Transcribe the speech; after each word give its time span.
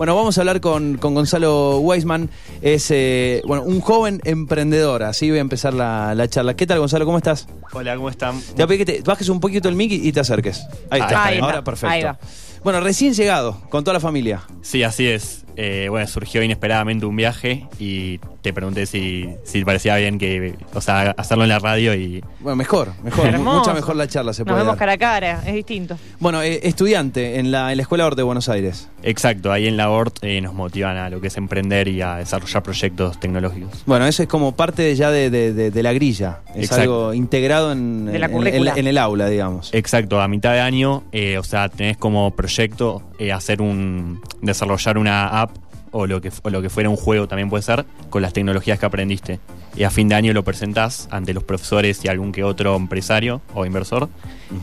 Bueno, 0.00 0.16
vamos 0.16 0.38
a 0.38 0.40
hablar 0.40 0.62
con, 0.62 0.96
con 0.96 1.14
Gonzalo 1.14 1.80
Weisman. 1.80 2.30
Es 2.62 2.90
eh, 2.90 3.42
bueno, 3.44 3.64
un 3.64 3.82
joven 3.82 4.22
emprendedor. 4.24 5.02
Así 5.02 5.28
voy 5.28 5.36
a 5.36 5.42
empezar 5.42 5.74
la, 5.74 6.14
la 6.14 6.26
charla. 6.26 6.56
¿Qué 6.56 6.66
tal, 6.66 6.78
Gonzalo? 6.78 7.04
¿Cómo 7.04 7.18
estás? 7.18 7.46
Hola, 7.74 7.96
¿cómo 7.96 8.08
están? 8.08 8.40
Te 8.40 8.54
voy 8.54 8.62
a 8.62 8.66
pedir 8.66 8.86
que 8.86 8.92
te 8.94 9.02
bajes 9.02 9.28
un 9.28 9.40
poquito 9.40 9.68
el 9.68 9.74
mic 9.74 9.92
y 9.92 10.08
y 10.08 10.12
te 10.12 10.20
acerques. 10.20 10.66
Ahí 10.88 11.02
está. 11.02 11.24
Ahí 11.24 11.34
está. 11.34 11.44
Ahora 11.44 11.62
perfecto. 11.62 11.92
Ahí 11.92 12.02
va. 12.02 12.18
Bueno, 12.64 12.80
recién 12.80 13.12
llegado, 13.12 13.60
con 13.68 13.84
toda 13.84 13.92
la 13.92 14.00
familia. 14.00 14.40
Sí, 14.62 14.82
así 14.82 15.06
es. 15.06 15.44
Eh, 15.56 15.86
bueno, 15.90 16.06
surgió 16.06 16.42
inesperadamente 16.42 17.06
un 17.06 17.16
viaje 17.16 17.66
y 17.78 18.18
te 18.42 18.52
pregunté 18.52 18.86
si, 18.86 19.28
si 19.44 19.64
parecía 19.64 19.96
bien 19.96 20.18
que, 20.18 20.54
o 20.74 20.80
sea, 20.80 21.10
hacerlo 21.16 21.44
en 21.44 21.50
la 21.50 21.58
radio 21.58 21.94
y 21.94 22.24
Bueno, 22.40 22.56
mejor, 22.56 22.92
mejor. 23.02 23.26
Hermoso. 23.26 23.58
Mucha 23.58 23.74
mejor 23.74 23.96
la 23.96 24.08
charla 24.08 24.32
se 24.32 24.42
Nos 24.42 24.46
puede 24.46 24.58
vemos 24.60 24.72
dar. 24.72 24.78
cara 24.78 24.92
a 24.92 24.98
cara, 24.98 25.42
es 25.46 25.54
distinto. 25.54 25.96
Bueno, 26.18 26.42
eh, 26.42 26.60
estudiante 26.62 27.38
en 27.38 27.50
la, 27.50 27.70
en 27.70 27.76
la 27.76 27.82
Escuela 27.82 28.06
Orte 28.06 28.16
de 28.20 28.22
Buenos 28.24 28.48
Aires. 28.48 28.88
exacto, 29.02 29.52
ahí 29.52 29.66
en 29.66 29.76
la 29.76 29.90
ORT 29.90 30.18
eh, 30.24 30.40
nos 30.40 30.54
motivan 30.54 30.96
a 30.96 31.10
lo 31.10 31.20
que 31.20 31.26
es 31.28 31.36
emprender 31.36 31.88
y 31.88 32.00
a 32.00 32.16
desarrollar 32.16 32.62
proyectos 32.62 33.20
tecnológicos. 33.20 33.82
Bueno, 33.86 34.06
eso 34.06 34.22
es 34.22 34.28
como 34.28 34.52
parte 34.56 34.94
ya 34.94 35.10
de, 35.10 35.28
de- 35.30 35.52
de- 35.52 35.70
de 35.70 35.82
la 35.82 35.92
grilla. 35.92 36.38
Es 36.54 36.64
Exacto. 36.64 36.82
algo 36.82 37.14
integrado 37.14 37.72
en, 37.72 38.10
en- 38.12 38.46
en- 38.46 38.68
en 38.78 38.86
el 38.86 38.96
aula, 38.98 39.28
digamos. 39.28 39.70
Exacto, 39.74 40.20
a 40.20 40.28
mitad 40.28 40.52
de 40.52 40.60
año, 40.60 41.04
eh, 41.12 41.36
o 41.38 41.42
sea, 41.42 41.68
tenés 41.68 41.96
como 41.98 42.30
proyecto 42.30 43.02
eh, 43.18 43.32
hacer 43.32 43.60
un, 43.60 44.20
desarrollar 44.40 44.96
una 44.96 45.28
app 45.42 45.49
o 45.92 46.06
lo, 46.06 46.20
que, 46.20 46.30
o 46.42 46.50
lo 46.50 46.62
que 46.62 46.70
fuera 46.70 46.88
un 46.88 46.96
juego 46.96 47.26
también 47.28 47.50
puede 47.50 47.62
ser, 47.62 47.84
con 48.10 48.22
las 48.22 48.32
tecnologías 48.32 48.78
que 48.78 48.86
aprendiste. 48.86 49.40
Y 49.76 49.84
a 49.84 49.90
fin 49.90 50.08
de 50.08 50.14
año 50.14 50.32
lo 50.32 50.44
presentás 50.44 51.08
ante 51.10 51.32
los 51.34 51.44
profesores 51.44 52.04
y 52.04 52.08
algún 52.08 52.32
que 52.32 52.44
otro 52.44 52.76
empresario 52.76 53.40
o 53.54 53.64
inversor 53.66 54.08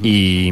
y, 0.04 0.52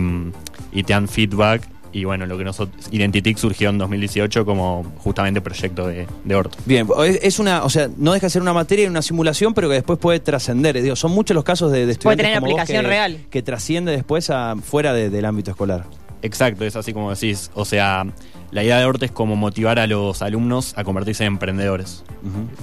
y 0.72 0.84
te 0.84 0.94
dan 0.94 1.08
feedback. 1.08 1.62
Y 1.92 2.04
bueno, 2.04 2.26
lo 2.26 2.38
que 2.38 2.44
nosotros, 2.44 2.88
Identitic 2.92 3.38
surgió 3.38 3.70
en 3.70 3.78
2018 3.78 4.46
como 4.46 4.84
justamente 4.98 5.40
proyecto 5.40 5.88
de, 5.88 6.08
de 6.26 6.36
Orto. 6.36 6.58
Bien, 6.66 6.86
es, 7.22 7.40
una, 7.40 7.64
o 7.64 7.70
sea, 7.70 7.90
no 7.96 8.12
deja 8.12 8.26
de 8.26 8.32
ser 8.32 8.42
una 8.42 8.52
materia 8.52 8.84
y 8.84 8.88
una 8.90 9.02
simulación, 9.02 9.54
pero 9.54 9.70
que 9.70 9.76
después 9.76 9.98
puede 9.98 10.20
trascender. 10.20 10.82
Digo, 10.82 10.98
son 10.98 11.12
muchos 11.14 11.34
los 11.36 11.46
casos 11.46 11.72
de, 11.72 11.80
de 11.80 11.84
Puede 11.86 11.92
estudiantes 11.94 12.26
tener 12.26 12.40
como 12.40 12.52
vos 12.52 12.60
aplicación 12.60 12.82
que, 12.84 12.88
real. 12.90 13.18
que 13.30 13.42
trasciende 13.44 13.94
después 13.94 14.30
a 14.30 14.58
fuera 14.62 14.92
de- 14.94 15.10
del 15.10 15.24
ámbito 15.24 15.52
escolar. 15.52 15.86
Exacto, 16.26 16.66
es 16.66 16.76
así 16.76 16.92
como 16.92 17.12
decís. 17.12 17.52
O 17.54 17.66
sea, 17.66 18.06
la 18.52 18.64
idea 18.64 18.80
de 18.80 18.86
Orto 18.86 19.06
es 19.06 19.12
como 19.12 19.36
motivar 19.36 19.78
a 19.78 19.86
los 19.86 20.22
alumnos 20.22 20.74
a 20.76 20.84
convertirse 20.84 21.24
en 21.24 21.34
emprendedores 21.34 22.04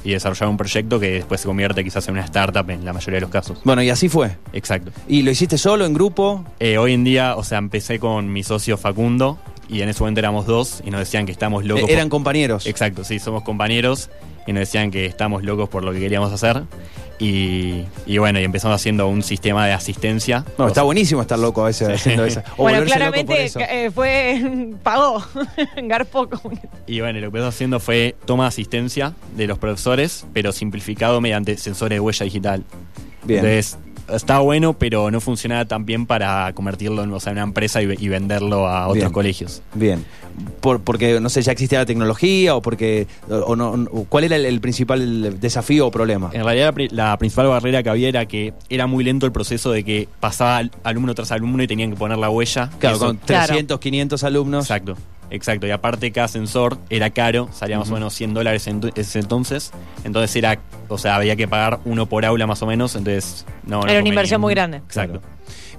y 0.02 0.10
desarrollar 0.10 0.48
un 0.48 0.56
proyecto 0.56 0.98
que 0.98 1.12
después 1.12 1.40
se 1.40 1.46
convierte 1.46 1.84
quizás 1.84 2.08
en 2.08 2.14
una 2.14 2.24
startup 2.24 2.68
en 2.70 2.84
la 2.84 2.92
mayoría 2.92 3.18
de 3.18 3.20
los 3.20 3.30
casos. 3.30 3.60
Bueno, 3.64 3.82
y 3.82 3.90
así 3.90 4.08
fue. 4.08 4.36
Exacto. 4.52 4.90
¿Y 5.06 5.22
lo 5.22 5.30
hiciste 5.30 5.58
solo, 5.58 5.86
en 5.86 5.94
grupo? 5.94 6.44
Eh, 6.58 6.76
hoy 6.76 6.92
en 6.92 7.04
día, 7.04 7.36
o 7.36 7.44
sea, 7.44 7.58
empecé 7.58 8.00
con 8.00 8.32
mi 8.32 8.42
socio 8.42 8.76
Facundo 8.76 9.38
y 9.72 9.82
en 9.82 9.88
ese 9.88 10.00
momento 10.00 10.20
éramos 10.20 10.46
dos 10.46 10.82
y 10.84 10.90
nos 10.90 11.00
decían 11.00 11.26
que 11.26 11.32
estamos 11.32 11.64
locos. 11.64 11.88
Eh, 11.88 11.92
eran 11.94 12.08
por- 12.08 12.18
compañeros. 12.18 12.66
Exacto, 12.66 13.02
sí, 13.04 13.18
somos 13.18 13.42
compañeros 13.42 14.10
y 14.46 14.52
nos 14.52 14.60
decían 14.60 14.90
que 14.90 15.06
estamos 15.06 15.42
locos 15.42 15.68
por 15.68 15.82
lo 15.84 15.92
que 15.92 15.98
queríamos 16.00 16.32
hacer. 16.32 16.62
Y, 17.18 17.84
y 18.04 18.18
bueno, 18.18 18.40
y 18.40 18.44
empezamos 18.44 18.74
haciendo 18.74 19.06
un 19.08 19.22
sistema 19.22 19.64
de 19.66 19.72
asistencia. 19.72 20.44
No, 20.58 20.66
está 20.66 20.82
buenísimo 20.82 21.22
estar 21.22 21.38
loco 21.38 21.62
a 21.62 21.66
veces 21.66 21.86
Sí. 21.88 21.94
haciendo 21.94 22.24
eso. 22.24 22.42
O 22.56 22.62
bueno, 22.64 22.84
claramente 22.84 23.44
eso. 23.44 23.60
eh, 23.60 23.90
fue. 23.94 24.72
pagó. 24.82 25.22
Garpó 25.84 26.28
Y 26.86 27.00
bueno, 27.00 27.20
lo 27.20 27.22
que 27.22 27.26
empezamos 27.26 27.54
haciendo 27.54 27.78
fue 27.78 28.16
toma 28.24 28.44
de 28.44 28.48
asistencia 28.48 29.12
de 29.36 29.46
los 29.46 29.58
profesores, 29.58 30.26
pero 30.32 30.50
simplificado 30.52 31.20
mediante 31.20 31.56
sensores 31.58 31.96
de 31.96 32.00
huella 32.00 32.24
digital. 32.24 32.64
Bien. 33.24 33.44
Entonces, 33.46 33.78
está 34.08 34.38
bueno, 34.40 34.72
pero 34.74 35.10
no 35.10 35.20
funcionaba 35.20 35.64
tan 35.64 35.84
bien 35.84 36.06
para 36.06 36.52
convertirlo 36.54 37.02
en 37.04 37.12
o 37.12 37.20
sea, 37.20 37.32
una 37.32 37.42
empresa 37.42 37.82
y, 37.82 37.94
y 37.98 38.08
venderlo 38.08 38.66
a 38.68 38.84
otros 38.86 38.96
Bien. 39.04 39.12
colegios. 39.12 39.62
Bien. 39.74 40.04
Por, 40.60 40.80
porque, 40.80 41.20
no 41.20 41.28
sé, 41.28 41.42
ya 41.42 41.52
existía 41.52 41.80
la 41.80 41.86
tecnología 41.86 42.54
o 42.56 42.62
porque. 42.62 43.06
O, 43.28 43.34
o 43.36 43.56
no, 43.56 43.72
o 43.92 44.04
¿Cuál 44.08 44.24
era 44.24 44.36
el, 44.36 44.46
el 44.46 44.60
principal 44.60 45.38
desafío 45.40 45.86
o 45.86 45.90
problema? 45.90 46.30
En 46.32 46.44
realidad 46.44 46.66
la, 46.66 46.72
pri- 46.72 46.88
la 46.90 47.18
principal 47.18 47.48
barrera 47.48 47.82
que 47.82 47.90
había 47.90 48.08
era 48.08 48.24
que 48.26 48.54
era 48.70 48.86
muy 48.86 49.04
lento 49.04 49.26
el 49.26 49.32
proceso 49.32 49.70
de 49.72 49.84
que 49.84 50.08
pasaba 50.20 50.56
al- 50.58 50.70
alumno 50.84 51.14
tras 51.14 51.32
alumno 51.32 51.62
y 51.62 51.66
tenían 51.66 51.90
que 51.90 51.96
poner 51.96 52.16
la 52.18 52.30
huella. 52.30 52.70
Claro, 52.78 52.96
Eso- 52.96 53.06
con 53.06 53.18
300, 53.18 53.78
500 53.78 54.24
alumnos. 54.24 54.64
Exacto, 54.64 54.96
exacto. 55.32 55.66
Y 55.66 55.70
aparte 55.70 56.12
cada 56.12 56.28
sensor 56.28 56.78
era 56.90 57.10
caro, 57.10 57.48
salía 57.52 57.78
más 57.78 57.90
o 57.90 57.94
menos 57.94 58.14
100 58.14 58.34
dólares 58.34 58.66
en 58.66 58.80
tu- 58.80 58.90
ese 58.94 59.18
entonces. 59.18 59.72
Entonces 60.04 60.34
era, 60.36 60.58
o 60.88 60.98
sea, 60.98 61.16
había 61.16 61.34
que 61.36 61.48
pagar 61.48 61.80
uno 61.84 62.06
por 62.06 62.24
aula 62.24 62.46
más 62.46 62.62
o 62.62 62.66
menos, 62.66 62.94
entonces 62.94 63.44
no. 63.66 63.80
no 63.80 63.88
Era 63.88 64.00
una 64.00 64.08
inversión 64.08 64.40
muy 64.40 64.54
grande. 64.54 64.78
Exacto. 64.78 65.20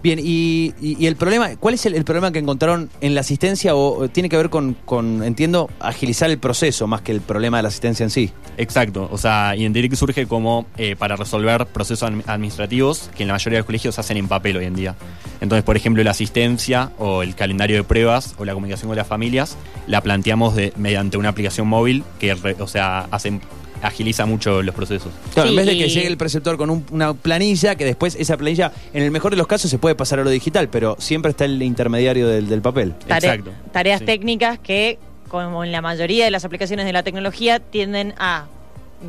Bien, 0.03 0.19
y, 0.21 0.73
el 1.05 1.15
problema, 1.15 1.55
¿cuál 1.55 1.75
es 1.75 1.85
el, 1.85 2.03
problema 2.03 2.33
que 2.33 2.39
encontraron 2.39 2.89
en 2.99 3.15
la 3.15 3.21
asistencia 3.21 3.73
o, 3.73 4.09
tiene 4.09 4.27
que 4.27 4.35
ver 4.35 4.49
con, 4.49 4.75
entiendo, 5.23 5.69
agilizar 5.79 6.29
el 6.29 6.39
proceso 6.39 6.87
más 6.87 7.01
que 7.01 7.13
el 7.13 7.21
problema 7.21 7.57
de 7.57 7.63
la 7.63 7.69
asistencia 7.69 8.03
en 8.03 8.09
sí? 8.09 8.29
Exacto, 8.57 9.07
o 9.09 9.17
sea, 9.17 9.55
Identitic 9.55 9.95
surge 9.95 10.27
como 10.27 10.65
eh, 10.75 10.97
para 10.97 11.15
resolver 11.15 11.67
procesos 11.67 12.11
admi- 12.11 12.23
administrativos 12.27 13.09
que 13.15 13.23
en 13.23 13.29
la 13.29 13.35
mayoría 13.35 13.57
de 13.57 13.59
los 13.61 13.65
colegios 13.65 13.95
se 13.95 14.01
hacen 14.01 14.17
en 14.17 14.27
papel 14.27 14.57
hoy 14.57 14.65
en 14.65 14.75
día. 14.75 14.95
Entonces, 15.39 15.63
por 15.63 15.77
ejemplo, 15.77 16.03
la 16.03 16.11
asistencia 16.11 16.91
o 16.99 17.23
el 17.23 17.33
calendario 17.33 17.77
de 17.77 17.83
pruebas 17.85 18.35
o 18.37 18.43
la 18.43 18.53
comunicación 18.53 18.89
con 18.89 18.97
las 18.97 19.07
familias 19.07 19.57
la 19.87 20.01
planteamos 20.01 20.53
mediante 20.75 21.15
una 21.15 21.29
aplicación 21.29 21.67
móvil 21.67 22.03
que, 22.19 22.33
o 22.33 22.67
sea, 22.67 23.07
hacen, 23.09 23.39
agiliza 23.83 24.25
mucho 24.25 24.61
los 24.63 24.73
procesos. 24.73 25.11
Claro, 25.33 25.49
Sí, 25.49 25.53
en 25.53 25.57
vez 25.57 25.65
de 25.67 25.77
que 25.77 25.87
y- 25.87 25.89
llegue 25.89 26.07
el 26.07 26.17
preceptor 26.17 26.57
con 26.57 26.69
un- 26.69 26.85
una 26.91 27.13
planilla, 27.13 27.75
que 27.75 27.85
después 27.85 28.15
esa 28.15 28.37
planilla, 28.37 28.71
en 28.93 29.03
el 29.03 29.11
mejor 29.11 29.31
de 29.31 29.37
los 29.37 29.45
casos, 29.47 29.69
se 29.69 29.77
puede 29.77 29.93
pasar 29.95 30.19
a 30.19 30.23
lo 30.23 30.29
digital, 30.29 30.69
pero 30.69 30.95
siempre 30.99 31.31
está 31.31 31.45
el 31.45 31.61
intermediario 31.61 32.27
del, 32.27 32.47
del 32.47 32.61
papel. 32.61 32.93
Tare- 33.07 33.27
Exacto. 33.27 33.51
Tareas 33.71 33.99
Sí. 33.99 34.05
técnicas 34.05 34.57
que, 34.59 34.97
como 35.29 35.63
en 35.63 35.71
la 35.71 35.81
mayoría 35.81 36.25
de 36.25 36.31
las 36.31 36.45
aplicaciones 36.45 36.85
de 36.85 36.93
la 36.93 37.03
tecnología, 37.03 37.59
tienden 37.59 38.13
a 38.17 38.45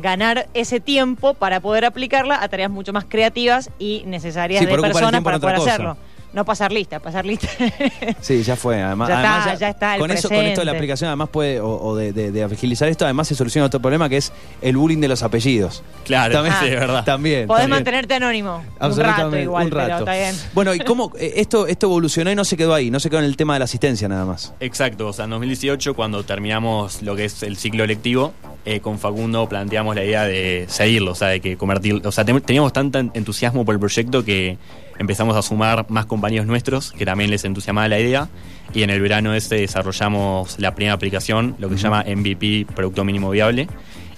ganar 0.01 0.47
ese 0.53 0.79
tiempo 0.81 1.33
para 1.35 1.61
poder 1.61 1.85
aplicarla 1.85 2.41
a 2.43 2.49
tareas 2.49 2.69
mucho 2.69 2.91
más 2.91 3.05
creativas 3.07 3.69
y 3.79 4.03
necesarias 4.05 4.59
Sí, 4.59 4.65
de 4.65 4.75
personas 4.77 5.21
para 5.23 5.39
poder 5.39 5.55
cosa. 5.55 5.73
hacerlo. 5.73 5.97
No 6.35 6.43
pasar 6.45 6.71
lista, 6.71 6.99
pasar 6.99 7.25
lista. 7.25 7.47
Sí, 8.21 8.43
ya 8.43 8.55
fue. 8.55 8.81
Además, 8.81 9.07
Ya 9.07 9.15
está, 9.15 9.35
además 9.41 9.59
ya 9.59 9.69
está 9.69 9.93
el 9.95 9.99
con 10.01 10.11
eso, 10.11 10.27
con 10.29 10.37
esto 10.45 10.61
de 10.61 10.65
la 10.65 10.71
aplicación, 10.73 11.07
además 11.07 11.29
puede, 11.29 11.59
o, 11.61 11.69
o 11.81 11.95
de, 11.95 12.11
de- 12.11 12.31
de 12.31 12.43
agilizar 12.43 12.89
esto, 12.89 13.05
además 13.05 13.27
se 13.29 13.35
soluciona 13.35 13.67
otro 13.67 13.79
problema 13.79 14.09
que 14.09 14.17
es 14.17 14.33
el 14.61 14.75
bullying 14.77 14.99
de 14.99 15.07
los 15.07 15.23
apellidos. 15.23 15.81
Claro, 16.03 16.33
También, 16.33 16.55
sí, 16.59 16.69
de 16.69 16.75
verdad. 16.75 17.03
También. 17.05 17.47
Podés 17.47 17.61
también. 17.63 17.69
mantenerte 17.77 18.13
anónimo. 18.15 18.57
Un 18.57 18.65
Absolutamente, 18.79 19.23
rato 19.23 19.37
igual, 19.39 19.65
un 19.65 19.71
rato. 19.71 19.85
pero 19.87 19.99
está 19.99 20.13
bien. 20.13 20.35
Bueno, 20.53 20.73
¿y 20.75 20.79
cómo 20.79 21.11
eh, 21.17 21.33
esto, 21.37 21.67
esto 21.67 21.87
evolucionó 21.87 22.29
y 22.31 22.35
no 22.35 22.43
se 22.43 22.57
quedó 22.57 22.73
ahí? 22.73 22.91
No 22.91 22.99
se 22.99 23.09
quedó 23.09 23.19
en 23.19 23.25
el 23.25 23.37
tema 23.37 23.53
de 23.53 23.59
la 23.59 23.65
asistencia 23.65 24.07
nada 24.09 24.25
más. 24.25 24.53
Exacto, 24.59 25.07
o 25.07 25.13
sea, 25.13 25.23
en 25.25 25.31
2018, 25.31 25.93
cuando 25.95 26.25
terminamos 26.25 27.01
lo 27.01 27.15
que 27.15 27.25
es 27.25 27.43
el 27.43 27.55
ciclo 27.55 27.85
lectivo, 27.85 28.33
eh, 28.65 28.81
con 28.81 28.99
Facundo 28.99 29.47
planteamos 29.47 29.95
la 29.95 30.03
idea 30.03 30.25
de 30.25 30.65
seguirlo, 30.67 31.11
o 31.11 31.15
sea, 31.15 31.29
de 31.29 31.39
que 31.39 31.55
convertir, 31.55 32.01
o 32.05 32.11
sea, 32.11 32.25
ten- 32.25 32.41
teníamos 32.41 32.73
tanto 32.73 32.99
en- 32.99 33.11
entusiasmo 33.13 33.63
por 33.63 33.73
el 33.75 33.79
proyecto 33.79 34.25
que 34.25 34.57
empezamos 34.99 35.35
a 35.35 35.41
sumar 35.41 35.85
más 35.89 36.05
compañeros 36.05 36.47
nuestros 36.47 36.91
que 36.93 37.05
también 37.05 37.29
les 37.29 37.43
entusiasmaba 37.45 37.87
la 37.87 37.99
idea 37.99 38.29
y 38.73 38.83
en 38.83 38.89
el 38.89 39.01
verano 39.01 39.33
ese 39.33 39.55
desarrollamos 39.55 40.57
la 40.59 40.73
primera 40.75 40.93
aplicación, 40.93 41.55
lo 41.59 41.69
que 41.69 41.77
se 41.77 41.83
llama 41.83 42.03
MVP, 42.07 42.67
Producto 42.75 43.03
Mínimo 43.05 43.29
Viable, 43.29 43.67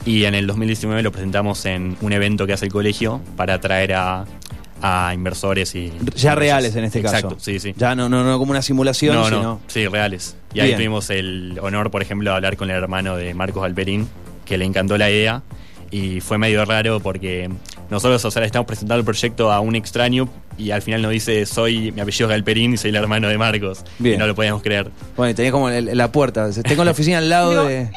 y 0.05 0.23
en 0.25 0.35
el 0.35 0.47
2019 0.47 1.01
lo 1.03 1.11
presentamos 1.11 1.65
en 1.65 1.97
un 2.01 2.13
evento 2.13 2.47
que 2.47 2.53
hace 2.53 2.65
el 2.65 2.71
colegio 2.71 3.21
para 3.35 3.55
atraer 3.55 3.93
a, 3.93 4.25
a 4.81 5.13
inversores 5.13 5.75
y... 5.75 5.91
Ya 6.15 6.33
reales 6.35 6.75
en 6.75 6.85
este 6.85 6.99
Exacto, 6.99 7.29
caso. 7.29 7.39
sí, 7.41 7.59
sí. 7.59 7.73
Ya 7.77 7.93
no, 7.93 8.07
no, 8.09 8.23
no 8.23 8.37
como 8.39 8.51
una 8.51 8.61
simulación, 8.61 9.15
No, 9.15 9.25
sino. 9.25 9.41
no, 9.43 9.61
sí, 9.67 9.85
reales. 9.87 10.37
Y 10.53 10.59
ahí 10.61 10.73
tuvimos 10.75 11.09
el 11.09 11.59
honor, 11.61 11.91
por 11.91 12.01
ejemplo, 12.01 12.29
de 12.31 12.35
hablar 12.37 12.55
con 12.57 12.69
el 12.69 12.77
hermano 12.77 13.15
de 13.17 13.33
Marcos 13.33 13.63
Alperín, 13.65 14.07
que 14.45 14.57
le 14.57 14.65
encantó 14.65 14.97
la 14.97 15.09
idea. 15.11 15.41
Y 15.91 16.19
fue 16.21 16.37
medio 16.37 16.63
raro 16.65 16.99
porque 16.99 17.49
nosotros, 17.89 18.23
o 18.25 18.31
sea, 18.31 18.43
estamos 18.43 18.65
presentando 18.65 18.99
el 18.99 19.05
proyecto 19.05 19.51
a 19.51 19.59
un 19.59 19.75
extraño 19.75 20.27
y 20.57 20.71
al 20.71 20.81
final 20.81 21.01
nos 21.01 21.11
dice, 21.11 21.45
soy, 21.45 21.91
mi 21.91 22.01
apellido 22.01 22.27
es 22.27 22.31
Galperín 22.31 22.73
y 22.73 22.77
soy 22.77 22.89
el 22.89 22.95
hermano 22.95 23.27
de 23.29 23.37
Marcos. 23.37 23.83
Bien. 23.99 24.15
Y 24.15 24.17
no 24.17 24.27
lo 24.27 24.35
podíamos 24.35 24.61
creer. 24.63 24.89
Bueno, 25.15 25.31
y 25.31 25.33
tenía 25.33 25.51
como 25.51 25.69
el- 25.69 25.95
la 25.97 26.11
puerta. 26.11 26.49
Tengo 26.63 26.83
la 26.83 26.91
oficina 26.91 27.19
al 27.19 27.29
lado 27.29 27.51
Digo, 27.51 27.63
de, 27.65 27.89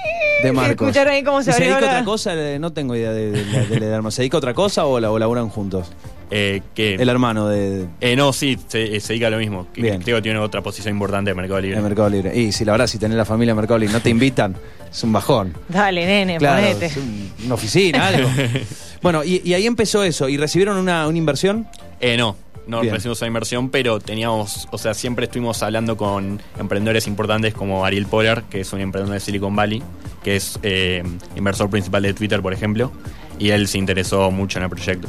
de 0.43 0.53
Marcos. 0.53 0.89
escucharon 0.89 1.15
ahí 1.15 1.23
cómo 1.23 1.43
se 1.43 1.51
¿Y 1.51 1.53
¿Se 1.55 1.57
abrió 1.63 1.69
dedica 1.75 1.79
a 1.91 1.93
la- 1.93 1.99
otra 2.01 2.05
cosa? 2.05 2.35
Eh, 2.35 2.59
No 2.59 2.73
tengo 2.73 2.95
idea 2.97 3.13
de, 3.13 3.31
de, 3.33 3.45
de- 3.45 3.67
de- 3.67 3.81
de 3.81 3.87
hermano. 3.87 4.11
¿Se 4.11 4.23
dedica 4.23 4.37
a 4.37 4.39
otra 4.39 4.55
cosa 4.55 4.85
o, 4.87 5.01
la, 5.01 5.11
o 5.11 5.19
laburan 5.19 5.49
juntos? 5.49 5.91
Eh, 6.33 6.61
que, 6.77 6.95
El 6.95 7.09
hermano 7.09 7.49
de, 7.49 7.87
eh, 8.01 8.15
no, 8.15 8.33
sí, 8.33 8.57
se, 8.69 8.95
eh, 8.95 9.01
se 9.01 9.15
dedica 9.15 9.27
a 9.27 9.31
lo 9.31 9.39
mismo. 9.39 9.67
Que 9.75 9.83
Bien. 9.83 10.01
Creo 10.01 10.19
que 10.19 10.23
tiene 10.23 10.39
otra 10.39 10.63
posición 10.63 10.95
importante 10.95 11.31
de 11.33 11.35
Mercado 11.35 11.61
Libre. 11.61 11.77
de 11.79 11.83
Mercado 11.83 12.09
Libre. 12.09 12.39
Y 12.39 12.53
si 12.53 12.65
la 12.65 12.71
verdad, 12.73 12.87
si 12.87 12.99
tenés 12.99 13.17
la 13.17 13.25
familia 13.25 13.53
de 13.53 13.57
Mercado 13.61 13.79
Libre 13.79 13.93
y 13.93 13.97
no 13.97 14.01
te 14.01 14.11
invitan, 14.11 14.55
es 14.89 15.03
un 15.03 15.13
bajón. 15.13 15.55
Dale, 15.69 16.07
nene, 16.07 16.37
Claro, 16.39 16.63
ponete. 16.63 16.87
es 16.87 16.97
un- 16.99 17.33
una 17.47 17.55
oficina, 17.55 18.07
algo. 18.07 18.29
bueno, 19.03 19.25
y, 19.25 19.43
y 19.45 19.55
ahí 19.55 19.67
empezó 19.67 20.05
eso. 20.05 20.29
¿Y 20.29 20.37
recibieron 20.37 20.77
una, 20.77 21.09
una 21.09 21.19
inversión? 21.19 21.67
Eh, 22.01 22.17
no, 22.17 22.37
no 22.67 22.83
recibimos 22.83 23.19
esa 23.19 23.27
inversión, 23.27 23.69
pero 23.69 24.01
teníamos, 24.01 24.69
o 24.71 24.79
sea, 24.79 24.95
siempre 24.95 25.27
estuvimos 25.27 25.63
hablando 25.63 25.97
con 25.97 26.41
emprendedores 26.59 27.07
importantes 27.07 27.53
como 27.53 27.85
Ariel 27.85 28.07
Polar, 28.07 28.45
que 28.45 28.61
es 28.61 28.73
un 28.73 28.81
emprendedor 28.81 29.15
de 29.15 29.21
Silicon 29.21 29.55
Valley, 29.55 29.83
que 30.23 30.37
es 30.37 30.59
eh, 30.63 31.03
inversor 31.37 31.69
principal 31.69 32.03
de 32.03 32.15
Twitter, 32.15 32.41
por 32.41 32.53
ejemplo, 32.53 32.93
y 33.39 33.51
él 33.51 33.69
se 33.69 33.79
interesó 33.79 34.31
mucho 34.31 34.59
en 34.59 34.65
el 34.65 34.71
proyecto. 34.71 35.09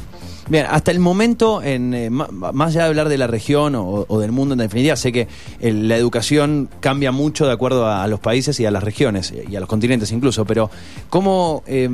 Bien, 0.49 0.65
hasta 0.69 0.91
el 0.91 0.99
momento, 0.99 1.61
en, 1.61 1.93
eh, 1.93 2.09
más 2.09 2.69
allá 2.69 2.83
de 2.83 2.87
hablar 2.89 3.09
de 3.09 3.17
la 3.17 3.27
región 3.27 3.75
o, 3.75 4.05
o 4.07 4.19
del 4.19 4.31
mundo 4.31 4.53
en 4.53 4.59
definitiva, 4.59 4.95
sé 4.95 5.11
que 5.13 5.27
eh, 5.61 5.71
la 5.71 5.95
educación 5.95 6.67
cambia 6.81 7.11
mucho 7.11 7.45
de 7.45 7.53
acuerdo 7.53 7.85
a, 7.85 8.03
a 8.03 8.07
los 8.07 8.19
países 8.19 8.59
y 8.59 8.65
a 8.65 8.71
las 8.71 8.83
regiones 8.83 9.33
y 9.49 9.55
a 9.55 9.59
los 9.59 9.69
continentes 9.69 10.11
incluso, 10.11 10.43
pero 10.43 10.69
¿cómo, 11.09 11.63
eh, 11.67 11.87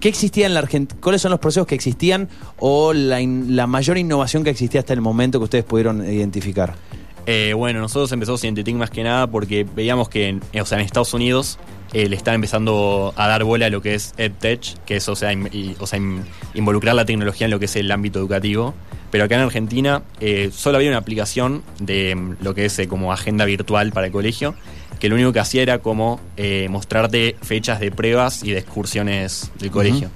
¿qué 0.00 0.08
existía 0.08 0.46
en 0.46 0.54
la? 0.54 0.66
¿Cuáles 1.00 1.22
son 1.22 1.30
los 1.30 1.40
procesos 1.40 1.66
que 1.66 1.74
existían 1.74 2.28
o 2.58 2.92
la, 2.92 3.66
mayor 3.66 3.98
innovación 3.98 4.44
que 4.44 4.50
existía 4.50 4.80
hasta 4.80 4.92
el 4.92 5.00
momento 5.00 5.38
que 5.38 5.44
ustedes 5.44 5.64
pudieron 5.64 6.04
identificar? 6.04 6.74
Eh, 7.26 7.54
bueno, 7.54 7.80
nosotros 7.80 8.12
empezamos 8.12 8.40
Cientetic 8.40 8.76
más 8.76 8.90
que 8.90 9.02
nada 9.02 9.26
porque 9.26 9.64
veíamos 9.64 10.08
que 10.08 10.28
en, 10.28 10.42
o 10.60 10.64
sea, 10.64 10.78
en 10.78 10.84
Estados 10.84 11.12
Unidos 11.12 11.58
eh, 11.92 12.08
le 12.08 12.16
están 12.16 12.34
empezando 12.36 13.12
a 13.16 13.26
dar 13.26 13.42
bola 13.42 13.66
a 13.66 13.70
lo 13.70 13.82
que 13.82 13.94
es 13.94 14.14
EdTech, 14.16 14.84
que 14.84 14.96
es 14.96 15.08
o 15.08 15.16
sea, 15.16 15.32
involucrar 16.54 16.94
la 16.94 17.04
tecnología 17.04 17.46
en 17.46 17.50
lo 17.50 17.58
que 17.58 17.64
es 17.64 17.76
el 17.76 17.90
ámbito 17.90 18.18
educativo. 18.18 18.74
Pero 19.10 19.24
acá 19.24 19.36
en 19.36 19.42
Argentina 19.42 20.02
eh, 20.20 20.50
solo 20.52 20.78
había 20.78 20.90
una 20.90 20.98
aplicación 20.98 21.62
de 21.80 22.14
mm, 22.14 22.36
lo 22.42 22.54
que 22.54 22.64
es 22.64 22.80
como 22.88 23.12
agenda 23.12 23.44
virtual 23.44 23.92
para 23.92 24.06
el 24.06 24.12
colegio, 24.12 24.54
que 24.98 25.08
lo 25.08 25.14
único 25.14 25.32
que 25.32 25.40
hacía 25.40 25.62
era 25.62 25.78
como 25.78 26.20
eh, 26.36 26.68
mostrarte 26.70 27.36
fechas 27.42 27.80
de 27.80 27.90
pruebas 27.90 28.42
y 28.42 28.50
de 28.52 28.58
excursiones 28.58 29.50
del 29.58 29.70
colegio. 29.70 30.10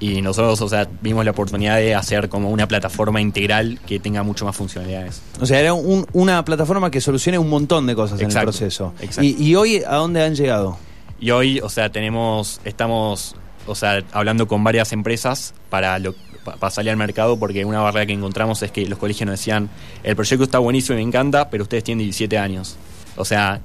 Y 0.00 0.20
nosotros, 0.20 0.60
o 0.60 0.68
sea, 0.68 0.88
vimos 1.00 1.24
la 1.24 1.30
oportunidad 1.30 1.76
de 1.76 1.94
hacer 1.94 2.28
como 2.28 2.50
una 2.50 2.66
plataforma 2.66 3.20
integral 3.20 3.78
que 3.86 4.00
tenga 4.00 4.24
mucho 4.24 4.44
más 4.44 4.56
funcionalidades. 4.56 5.22
O 5.40 5.46
sea, 5.46 5.60
era 5.60 5.74
un- 5.74 6.06
una 6.12 6.44
plataforma 6.44 6.90
que 6.90 7.00
solucione 7.00 7.38
un 7.38 7.48
montón 7.48 7.86
de 7.86 7.94
cosas 7.94 8.20
en 8.20 8.26
el 8.26 8.32
proceso. 8.42 8.92
exacto. 9.00 9.22
Y, 9.22 9.36
y 9.40 9.54
hoy 9.54 9.76
a 9.86 9.94
dónde 9.94 10.22
han 10.24 10.34
llegado? 10.34 10.76
Y 11.20 11.30
hoy, 11.30 11.60
o 11.60 11.68
sea, 11.68 11.90
tenemos, 11.92 12.60
estamos, 12.64 13.36
o 13.68 13.76
sea, 13.76 14.02
hablando 14.12 14.48
con 14.48 14.64
varias 14.64 14.92
empresas 14.92 15.54
para 15.70 15.96
lo 16.00 16.14
pa- 16.44 16.56
para 16.56 16.72
salir 16.72 16.90
al 16.90 16.96
mercado 16.96 17.38
porque 17.38 17.64
una 17.64 17.78
barrera 17.80 18.04
que 18.06 18.12
encontramos 18.12 18.60
es 18.62 18.72
que 18.72 18.84
los 18.86 18.98
colegios 18.98 19.24
nos 19.28 19.38
decían, 19.38 19.70
el 20.02 20.16
proyecto 20.16 20.42
está 20.42 20.58
buenísimo 20.58 20.98
y 20.98 21.02
me 21.02 21.08
encanta, 21.08 21.48
pero 21.48 21.62
ustedes 21.62 21.84
tienen 21.84 22.02
17 22.04 22.38
años. 22.38 22.74
O 23.16 23.24
sea, 23.24 23.60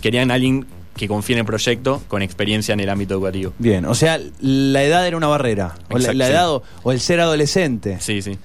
querían 0.00 0.30
a 0.30 0.34
alguien 0.34 0.66
que 0.96 1.08
confíe 1.08 1.34
en 1.34 1.40
el 1.40 1.46
proyecto 1.46 2.02
con 2.08 2.22
experiencia 2.22 2.72
en 2.74 2.80
el 2.80 2.88
ámbito 2.90 3.14
educativo. 3.14 3.52
Bien, 3.58 3.84
o 3.86 3.94
sea, 3.94 4.20
la 4.40 4.82
edad 4.82 5.06
era 5.06 5.16
una 5.16 5.26
barrera. 5.26 5.74
O 5.88 5.94
la, 5.94 5.98
Exacto, 6.00 6.18
la 6.18 6.26
sí. 6.26 6.32
edad 6.32 6.50
o, 6.50 6.62
o 6.82 6.92
el 6.92 7.00
ser 7.00 7.20
adolescente. 7.20 7.98
Sí, 8.00 8.20
sí. 8.22 8.38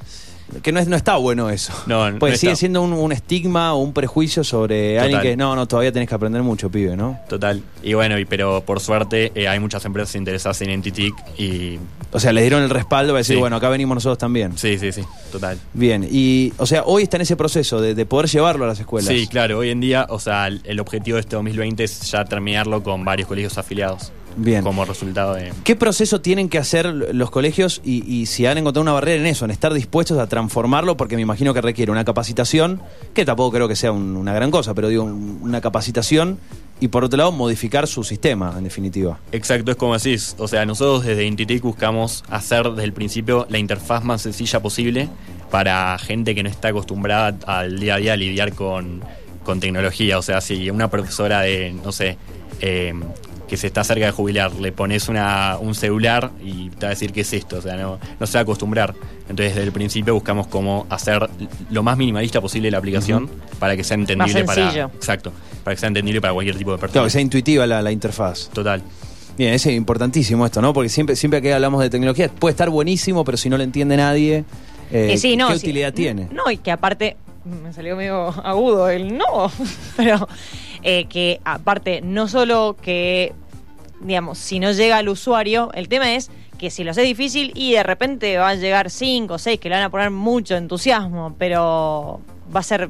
Que 0.63 0.71
no, 0.71 0.79
es, 0.79 0.87
no 0.87 0.95
está 0.95 1.17
bueno 1.17 1.49
eso. 1.49 1.73
No, 1.87 2.09
no 2.09 2.19
Pues 2.19 2.39
sigue 2.39 2.53
está. 2.53 2.59
siendo 2.61 2.81
un, 2.81 2.93
un 2.93 3.11
estigma 3.11 3.73
o 3.73 3.79
un 3.79 3.93
prejuicio 3.93 4.43
sobre 4.43 4.97
alguien 4.99 5.21
que 5.21 5.37
no, 5.37 5.55
no, 5.55 5.67
todavía 5.67 5.91
tenés 5.91 6.07
que 6.07 6.15
aprender 6.15 6.41
mucho, 6.41 6.69
pibe, 6.69 6.95
¿no? 6.95 7.19
Total. 7.27 7.61
Y 7.83 7.93
bueno, 7.93 8.17
y, 8.17 8.25
pero 8.25 8.61
por 8.65 8.79
suerte 8.79 9.31
eh, 9.35 9.47
hay 9.47 9.59
muchas 9.59 9.83
empresas 9.85 10.15
interesadas 10.15 10.61
en 10.61 10.69
Entitic 10.69 11.13
y... 11.37 11.79
O 12.13 12.19
sea, 12.21 12.31
le 12.31 12.41
dieron 12.41 12.63
el 12.63 12.69
respaldo 12.69 13.11
para 13.11 13.17
decir, 13.19 13.35
Sí. 13.35 13.39
bueno, 13.39 13.57
acá 13.57 13.67
venimos 13.69 13.95
nosotros 13.95 14.17
también. 14.17 14.57
Sí, 14.57 14.79
sí, 14.79 14.93
sí, 14.93 15.01
total. 15.31 15.59
Bien, 15.73 16.07
y, 16.09 16.53
o 16.57 16.65
sea, 16.65 16.83
hoy 16.85 17.03
está 17.03 17.17
en 17.17 17.21
ese 17.23 17.35
proceso 17.35 17.81
de, 17.81 17.93
de 17.93 18.05
poder 18.05 18.29
llevarlo 18.29 18.63
a 18.63 18.67
las 18.69 18.79
escuelas. 18.79 19.09
Sí, 19.13 19.27
claro, 19.27 19.57
hoy 19.59 19.69
en 19.71 19.81
día, 19.81 20.05
o 20.09 20.17
sea, 20.19 20.47
el, 20.47 20.61
el 20.63 20.79
objetivo 20.79 21.15
de 21.15 21.21
este 21.21 21.35
2020 21.35 21.83
es 21.83 22.09
ya 22.09 22.23
terminarlo 22.23 22.81
con 22.81 23.03
varios 23.03 23.27
colegios 23.27 23.57
afiliados. 23.57 24.13
Bien. 24.37 24.63
Como 24.63 24.85
resultado 24.85 25.33
de... 25.33 25.51
¿Qué 25.63 25.75
proceso 25.75 26.21
tienen 26.21 26.47
que 26.47 26.57
hacer 26.59 26.85
los 26.85 27.31
colegios 27.31 27.81
y, 27.83 28.03
y 28.05 28.27
si 28.27 28.45
han 28.45 28.57
encontrado 28.57 28.83
una 28.83 28.93
barrera 28.93 29.19
en 29.19 29.25
eso, 29.25 29.45
en 29.45 29.51
estar 29.51 29.73
dispuestos 29.73 30.19
a 30.19 30.27
transformarlo? 30.27 30.95
Porque 30.95 31.15
me 31.15 31.23
imagino 31.23 31.53
que 31.53 31.61
requiere 31.61 31.91
una 31.91 32.05
capacitación, 32.05 32.81
que 33.15 33.25
tampoco 33.25 33.51
creo 33.55 33.67
que 33.67 33.75
sea 33.75 33.91
un- 33.91 34.15
una 34.15 34.33
gran 34.33 34.51
cosa, 34.51 34.73
pero 34.75 34.89
digo, 34.89 35.03
un- 35.05 35.39
una 35.41 35.59
capacitación 35.59 36.37
y 36.79 36.89
por 36.89 37.03
otro 37.03 37.17
lado 37.17 37.31
modificar 37.31 37.87
su 37.87 38.03
sistema, 38.03 38.53
en 38.55 38.63
definitiva. 38.63 39.17
Exacto, 39.31 39.71
es 39.71 39.77
como 39.77 39.97
decís. 39.97 40.35
O 40.37 40.47
sea, 40.47 40.65
nosotros 40.65 41.03
desde 41.03 41.25
Intitic 41.25 41.63
buscamos 41.63 42.23
hacer 42.29 42.69
desde 42.69 42.83
el 42.83 42.93
principio 42.93 43.47
la 43.49 43.57
interfaz 43.57 44.03
más 44.03 44.21
sencilla 44.21 44.59
posible 44.61 45.09
para 45.49 45.97
gente 45.97 46.35
que 46.35 46.43
no 46.43 46.49
está 46.49 46.67
acostumbrada 46.67 47.35
al 47.47 47.79
día 47.79 47.95
a 47.95 47.97
día 47.97 48.13
a 48.13 48.17
lidiar 48.17 48.53
con, 48.53 49.01
con 49.43 49.59
tecnología. 49.59 50.19
O 50.19 50.21
sea, 50.21 50.41
si 50.41 50.69
una 50.69 50.89
profesora 50.91 51.41
de, 51.41 51.73
no 51.83 51.91
sé, 51.91 52.17
eh, 52.59 52.93
que 53.47 53.57
se 53.57 53.67
está 53.67 53.83
cerca 53.83 54.05
de 54.05 54.11
jubilar, 54.11 54.53
le 54.53 54.71
pones 54.71 55.07
una, 55.09 55.57
un 55.59 55.73
celular 55.75 56.31
y 56.43 56.69
te 56.69 56.85
va 56.85 56.87
a 56.87 56.89
decir 56.89 57.13
qué 57.13 57.21
es 57.21 57.33
esto. 57.33 57.57
O 57.57 57.61
sea, 57.61 57.75
no, 57.75 57.99
no 58.19 58.27
se 58.27 58.33
va 58.33 58.39
a 58.39 58.43
acostumbrar. 58.43 58.93
Entonces, 59.29 59.55
desde 59.55 59.63
el 59.63 59.71
principio 59.71 60.13
buscamos 60.13 60.47
cómo 60.47 60.85
hacer 60.89 61.29
lo 61.69 61.83
más 61.83 61.97
minimalista 61.97 62.41
posible 62.41 62.69
la 62.71 62.77
aplicación 62.77 63.29
para 63.59 63.75
que 63.75 63.83
sea 63.83 63.95
entendible 63.95 64.43
para. 64.43 64.85
Exacto. 64.85 65.31
Para 65.63 65.75
que 65.75 65.79
sea 65.79 65.87
entendible 65.87 66.21
para 66.21 66.33
cualquier 66.33 66.57
tipo 66.57 66.71
de 66.71 66.77
persona. 66.77 66.93
Claro, 66.93 67.05
que 67.07 67.11
sea 67.11 67.21
intuitiva 67.21 67.65
la, 67.65 67.81
la 67.81 67.91
interfaz. 67.91 68.49
Total. 68.49 68.81
Bien, 69.37 69.53
es 69.53 69.65
importantísimo 69.67 70.45
esto, 70.45 70.61
¿no? 70.61 70.73
Porque 70.73 70.89
siempre, 70.89 71.15
siempre 71.15 71.41
que 71.41 71.53
hablamos 71.53 71.81
de 71.81 71.89
tecnología 71.89 72.27
puede 72.29 72.51
estar 72.51 72.69
buenísimo, 72.69 73.23
pero 73.23 73.37
si 73.37 73.49
no 73.49 73.57
lo 73.57 73.63
entiende 73.63 73.95
nadie, 73.95 74.45
eh, 74.91 75.11
Y 75.13 75.17
sí, 75.17 75.35
no, 75.35 75.49
¿qué 75.49 75.59
sí. 75.59 75.65
utilidad 75.65 75.93
tiene? 75.93 76.27
No, 76.31 76.49
y 76.49 76.57
que 76.57 76.71
aparte, 76.71 77.17
me 77.45 77.73
salió 77.73 77.95
medio 77.95 78.27
agudo 78.27 78.89
el 78.89 79.17
no, 79.17 79.51
pero 79.97 80.27
eh, 80.89 81.03
que 81.09 81.41
aparte, 81.43 81.99
no 81.99 82.29
solo 82.29 82.77
que, 82.81 83.33
digamos, 83.99 84.37
si 84.37 84.61
no 84.61 84.71
llega 84.71 84.95
al 84.95 85.09
usuario, 85.09 85.69
el 85.73 85.89
tema 85.89 86.15
es 86.15 86.31
que 86.57 86.69
si 86.69 86.85
lo 86.85 86.91
hace 86.91 87.01
difícil 87.01 87.51
y 87.55 87.73
de 87.73 87.83
repente 87.83 88.37
va 88.37 88.51
a 88.51 88.55
llegar 88.55 88.89
5 88.89 89.33
o 89.33 89.37
6 89.37 89.59
que 89.59 89.67
le 89.67 89.75
van 89.75 89.83
a 89.83 89.89
poner 89.89 90.11
mucho 90.11 90.55
entusiasmo, 90.55 91.35
pero 91.37 92.21
va 92.55 92.61
a 92.61 92.63
ser... 92.63 92.89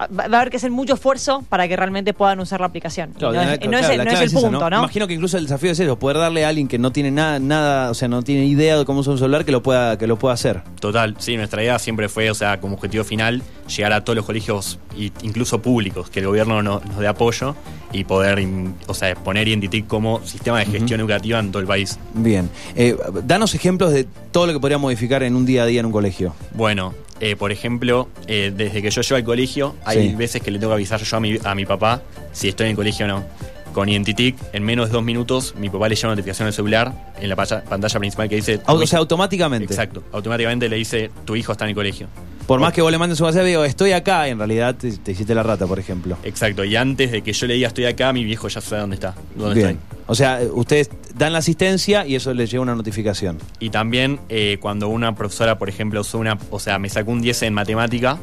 Va 0.00 0.24
a 0.24 0.40
haber 0.40 0.50
que 0.50 0.56
hacer 0.56 0.70
mucho 0.72 0.94
esfuerzo 0.94 1.44
para 1.48 1.68
que 1.68 1.76
realmente 1.76 2.12
puedan 2.14 2.40
usar 2.40 2.58
la 2.60 2.66
aplicación. 2.66 3.12
Claro, 3.16 3.34
no, 3.34 3.40
es, 3.42 3.60
no 3.60 3.70
no 3.70 3.78
esa, 3.78 4.40
punto, 4.40 4.68
¿no? 4.70 4.78
Imagino 4.78 5.06
que 5.06 5.14
incluso 5.14 5.38
el 5.38 5.44
desafío 5.44 5.70
es 5.70 5.78
eso, 5.78 5.96
poder 5.98 6.18
darle 6.18 6.44
a 6.44 6.48
alguien 6.48 6.66
que 6.66 6.78
no 6.78 6.90
tiene 6.90 7.12
nada, 7.12 7.38
nada, 7.38 7.90
o 7.90 7.94
sea, 7.94 8.08
no 8.08 8.22
tiene 8.22 8.44
idea 8.46 8.76
de 8.76 8.84
cómo 8.84 9.00
usar 9.00 9.12
un 9.12 9.18
celular 9.18 9.44
que 9.44 9.52
lo 9.52 9.62
pueda, 9.62 9.96
que 9.96 10.06
lo 10.08 10.18
pueda 10.18 10.34
hacer. 10.34 10.62
Total, 10.80 11.14
sí, 11.18 11.36
nuestra 11.36 11.62
idea 11.62 11.78
siempre 11.78 12.08
fue, 12.08 12.28
o 12.30 12.34
sea, 12.34 12.60
como 12.60 12.74
objetivo 12.74 13.04
final, 13.04 13.42
llegar 13.74 13.92
a 13.92 14.02
todos 14.02 14.16
los 14.16 14.26
colegios, 14.26 14.78
y 14.96 15.12
incluso 15.22 15.62
públicos, 15.62 16.10
que 16.10 16.20
el 16.20 16.26
gobierno 16.26 16.60
no- 16.62 16.80
nos 16.80 16.98
dé 16.98 17.06
apoyo 17.06 17.54
y 17.92 18.02
poder, 18.02 18.44
o 18.88 18.94
sea, 18.94 19.14
poner 19.14 19.46
Identitic 19.46 19.86
como 19.86 20.24
sistema 20.26 20.58
de 20.58 20.66
gestión 20.66 21.00
educativa 21.00 21.38
en 21.38 21.52
todo 21.52 21.60
el 21.60 21.68
país. 21.68 21.98
Bien. 22.14 22.50
Eh, 22.74 22.96
danos 23.24 23.54
ejemplos 23.54 23.92
de 23.92 24.08
todo 24.32 24.48
lo 24.48 24.52
que 24.52 24.58
podría 24.60 24.78
modificar 24.78 25.22
en 25.22 25.36
un 25.36 25.46
día 25.46 25.62
a 25.62 25.66
día 25.66 25.78
en 25.80 25.86
un 25.86 25.92
colegio. 25.92 26.34
Bueno, 26.52 26.94
eh, 27.24 27.36
por 27.36 27.50
ejemplo, 27.52 28.08
eh, 28.26 28.52
desde 28.54 28.82
que 28.82 28.90
yo 28.90 29.00
llego 29.00 29.16
al 29.16 29.24
colegio, 29.24 29.74
hay 29.84 30.10
Sí. 30.10 30.14
veces 30.14 30.42
que 30.42 30.50
le 30.50 30.58
tengo 30.58 30.72
que 30.72 30.74
avisar 30.74 31.00
yo 31.02 31.16
a 31.16 31.20
mi, 31.20 31.38
a 31.42 31.54
mi 31.54 31.64
papá 31.64 32.02
si 32.32 32.48
estoy 32.48 32.66
en 32.66 32.70
el 32.70 32.76
colegio 32.76 33.06
o 33.06 33.08
no. 33.08 33.24
Con 33.72 33.88
Identitic, 33.88 34.36
en 34.52 34.62
menos 34.62 34.86
de 34.88 34.92
dos 34.92 35.02
minutos, 35.02 35.54
mi 35.58 35.68
papá 35.70 35.88
le 35.88 35.94
llega 35.96 36.08
una 36.08 36.14
notificación 36.16 36.46
al 36.46 36.52
celular 36.52 36.92
en 37.20 37.28
la 37.28 37.34
paya- 37.34 37.64
pantalla 37.64 37.98
principal 37.98 38.28
que 38.28 38.36
dice... 38.36 38.60
Au- 38.66 38.66
"Tu 38.66 38.72
o 38.74 38.76
sea, 38.78 38.84
hijo-". 38.84 38.96
automáticamente. 38.98 39.64
Exacto, 39.72 40.04
automáticamente 40.12 40.68
le 40.68 40.76
dice, 40.76 41.10
tu 41.24 41.34
hijo 41.34 41.52
está 41.52 41.64
en 41.64 41.70
el 41.70 41.74
colegio. 41.74 42.06
Por 42.46 42.60
más 42.60 42.72
que 42.72 42.82
vos 42.82 42.90
le 42.92 42.98
mandes 42.98 43.18
un 43.20 43.26
WhatsApp 43.26 43.44
y 43.44 43.48
digo, 43.48 43.64
estoy 43.64 43.92
acá, 43.92 44.28
en 44.28 44.36
realidad 44.38 44.74
te, 44.74 44.92
te 44.98 45.12
hiciste 45.12 45.34
la 45.34 45.42
rata, 45.42 45.66
por 45.66 45.78
ejemplo. 45.78 46.16
Exacto, 46.24 46.62
y 46.64 46.76
antes 46.76 47.10
de 47.10 47.22
que 47.22 47.32
yo 47.32 47.46
le 47.46 47.54
diga 47.54 47.68
estoy 47.68 47.86
acá, 47.86 48.12
mi 48.12 48.22
viejo 48.24 48.48
ya 48.48 48.60
sabe 48.60 48.82
dónde 48.82 48.96
está, 48.96 49.14
dónde 49.34 49.54
Bien. 49.54 49.68
estoy. 49.70 49.98
O 50.06 50.14
sea, 50.14 50.40
ustedes 50.52 50.90
dan 51.14 51.32
la 51.32 51.38
asistencia 51.38 52.06
y 52.06 52.14
eso 52.16 52.34
les 52.34 52.50
llega 52.50 52.62
una 52.62 52.74
notificación. 52.74 53.38
Y 53.60 53.70
también 53.70 54.20
eh, 54.28 54.58
cuando 54.60 54.88
una 54.88 55.14
profesora, 55.14 55.58
por 55.58 55.70
ejemplo, 55.70 56.02
usó 56.02 56.18
una, 56.18 56.36
o 56.50 56.58
sea, 56.60 56.78
me 56.78 56.90
sacó 56.90 57.10
un 57.12 57.22
10 57.22 57.44
en 57.44 57.54
matemática, 57.54 58.18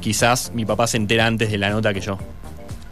quizás 0.00 0.52
mi 0.54 0.66
papá 0.66 0.86
se 0.86 0.98
entera 0.98 1.26
antes 1.26 1.50
de 1.50 1.56
la 1.56 1.70
nota 1.70 1.94
que 1.94 2.00
yo. 2.02 2.18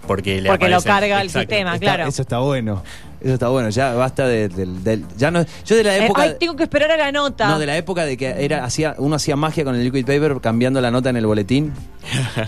Porque, 0.07 0.41
le 0.41 0.49
Porque 0.49 0.69
lo 0.69 0.81
carga 0.83 1.21
el 1.21 1.27
Exacto. 1.27 1.51
sistema. 1.51 1.75
Está- 1.75 1.85
claro. 1.87 2.09
Eso 2.09 2.23
está 2.23 2.39
bueno. 2.39 2.83
Eso 3.21 3.35
está 3.35 3.49
bueno. 3.49 3.69
Ya 3.71 3.93
basta 3.95 4.27
de- 4.27 4.49
del, 4.49 4.83
del- 4.83 5.05
ya 5.17 5.31
no. 5.31 5.45
Yo 5.67 5.77
de 5.77 5.85
la 5.85 5.97
Eh, 5.97 6.05
época. 6.05 6.23
ay, 6.23 6.37
tengo 6.41 6.57
que 6.57 6.62
esperar 6.65 6.91
a 6.91 6.97
la 6.97 7.12
nota. 7.12 7.47
No, 7.49 7.59
de 7.59 7.67
la 7.67 7.77
época 7.77 8.05
de 8.05 8.17
que 8.17 8.35
era 8.45 8.65
hacía 8.65 8.95
uno 8.99 9.17
hacía 9.17 9.37
magia 9.37 9.65
con 9.65 9.75
el 9.75 9.85
liquid 9.85 10.07
paper 10.07 10.41
cambiando 10.41 10.81
la 10.81 10.91
nota 10.91 11.11
en 11.11 11.17
el 11.17 11.27
boletín. 11.27 11.73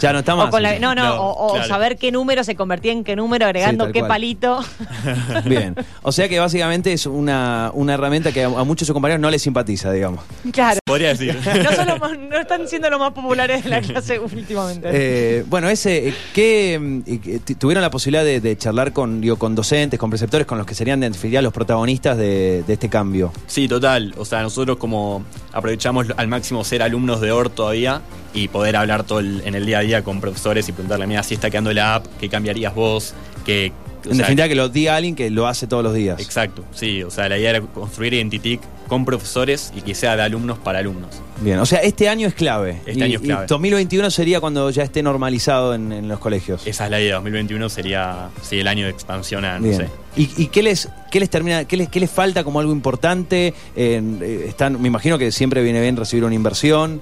Ya 0.01 0.13
no 0.15 0.21
está 0.21 0.35
más. 0.35 0.49
O 0.49 0.51
con 0.51 0.63
la- 0.63 0.79
no, 0.79 0.95
no, 0.95 1.05
No, 1.05 1.23
o, 1.23 1.49
o 1.49 1.53
claro. 1.55 1.69
saber 1.69 1.97
qué 1.99 2.11
número 2.11 2.43
se 2.43 2.55
convertía 2.57 2.93
en 2.93 3.05
qué 3.05 3.17
número, 3.17 3.45
agregando 3.47 3.87
Sí, 3.87 3.93
qué 3.93 3.99
cual. 4.01 4.09
palito. 4.09 4.65
Bien. 5.45 5.75
O 6.03 6.13
sea 6.13 6.29
que 6.29 6.39
básicamente 6.39 6.93
es 6.93 7.07
una, 7.07 7.71
una 7.75 7.95
herramienta 7.95 8.33
que 8.33 8.45
a, 8.45 8.47
a 8.47 8.65
muchos 8.65 8.81
de 8.81 8.87
sus 8.87 8.95
compañeros 8.95 9.21
no 9.21 9.31
les 9.31 9.43
simpatiza, 9.43 9.93
digamos. 9.93 10.25
claro. 10.53 10.79
Podría 10.87 11.09
decir. 11.09 11.39
No, 11.63 11.73
son 11.73 11.87
los 11.87 12.01
más- 12.01 12.19
no 12.19 12.39
están 12.39 12.67
siendo 12.69 12.89
los 12.91 12.99
más 12.99 13.13
populares 13.13 13.65
de 13.65 13.71
la 13.71 13.81
clase 13.81 14.19
últimamente. 14.19 14.89
Eh, 15.05 15.45
bueno, 15.49 15.69
ese, 15.69 16.09
eh, 16.09 16.15
¿qué, 16.35 16.79
mm, 16.81 17.03
que 17.21 17.55
tuvieron 17.57 17.83
la 17.83 17.91
posibilidad 17.91 18.25
de, 18.25 18.41
de 18.41 18.57
charlar 18.57 18.93
con, 18.93 19.21
digo, 19.21 19.37
con 19.37 19.55
docentes, 19.55 19.99
con 19.99 20.11
preceptores, 20.11 20.47
con 20.47 20.59
los 20.59 20.62
que 20.67 20.75
serían 20.75 21.01
de 21.01 21.11
definitiva 21.11 21.43
los 21.43 21.53
protagonistas 21.53 22.17
de, 22.17 22.65
este 22.67 22.89
cambio? 22.89 23.33
Sí, 23.47 23.69
total. 23.69 24.15
O 24.17 24.25
sea, 24.25 24.43
nosotros 24.43 24.77
como 24.77 25.25
aprovechamos 25.53 26.07
al 26.17 26.29
máximo 26.29 26.65
ser 26.65 26.83
alumnos 26.83 27.21
de 27.21 27.33
OR 27.33 27.51
todavía 27.51 28.03
y 28.35 28.49
poder 28.49 28.77
hablar 28.77 29.05
todo 29.05 29.21
en 29.21 29.55
el 29.55 29.67
día 29.67 29.79
a 29.79 29.83
día 29.83 30.05
con 30.05 30.21
profesores 30.21 30.69
y 30.69 30.73
preguntarle, 30.73 31.07
mira, 31.07 31.23
si 31.23 31.35
está 31.35 31.51
quedando 31.51 31.73
la 31.73 31.97
app, 31.97 32.07
¿qué 32.19 32.29
cambiarías 32.29 32.75
vos? 32.75 33.15
¿Qué, 33.45 33.73
En 34.11 34.17
sea, 34.17 34.25
definitiva, 34.27 34.49
que 34.49 34.55
lo 34.55 34.69
diga 34.69 34.97
alguien 34.97 35.15
que 35.15 35.31
lo 35.31 35.47
hace 35.47 35.67
todos 35.67 35.83
los 35.85 35.95
días. 35.95 36.21
Exacto, 36.21 36.65
sí, 36.75 37.03
o 37.03 37.11
sea, 37.11 37.29
la 37.29 37.39
idea 37.39 37.51
era 37.51 37.61
construir 37.61 38.15
Identitic 38.15 38.61
con 38.89 39.05
profesores 39.05 39.73
y 39.77 39.81
que 39.81 39.95
sea 39.95 40.17
de 40.17 40.23
alumnos 40.23 40.59
para 40.59 40.81
alumnos. 40.81 41.11
Bien, 41.41 41.59
o 41.59 41.67
sea, 41.67 41.79
este 41.81 42.09
año 42.09 42.29
es 42.29 42.35
clave. 42.35 42.79
Este 42.85 42.99
Y- 42.99 43.03
año 43.03 43.17
es 43.17 43.23
clave. 43.23 43.45
Y 43.45 43.49
2021 43.49 44.11
sería 44.11 44.41
cuando 44.41 44.69
ya 44.71 44.83
esté 44.83 45.03
normalizado 45.03 45.75
en, 45.75 45.93
en 45.93 46.09
los 46.09 46.19
colegios. 46.19 46.67
Esa 46.67 46.85
es 46.85 46.91
la 46.91 47.01
idea, 47.01 47.15
2021 47.15 47.69
sería 47.69 48.29
sí, 48.43 48.59
el 48.61 48.69
año 48.69 48.85
de 48.85 48.91
expansión 48.91 49.45
a, 49.45 49.59
no 49.59 49.65
Bien. 49.69 49.77
sé. 49.77 49.89
¿Y, 50.17 50.31
y 50.43 50.47
qué 50.49 50.63
les 50.63 50.89
qué 51.11 51.21
les 51.21 51.31
termina, 51.31 51.65
qué 51.65 51.77
les, 51.79 51.89
qué 51.89 52.01
les 52.01 52.11
falta 52.11 52.45
como 52.45 52.61
algo 52.61 52.73
importante? 52.73 53.55
Eh, 53.75 54.45
están, 54.47 54.81
me 54.81 54.89
imagino 54.89 55.17
que 55.19 55.33
siempre 55.33 55.63
viene 55.63 55.81
bien 55.81 55.97
recibir 55.97 56.25
una 56.25 56.35
inversión. 56.35 57.01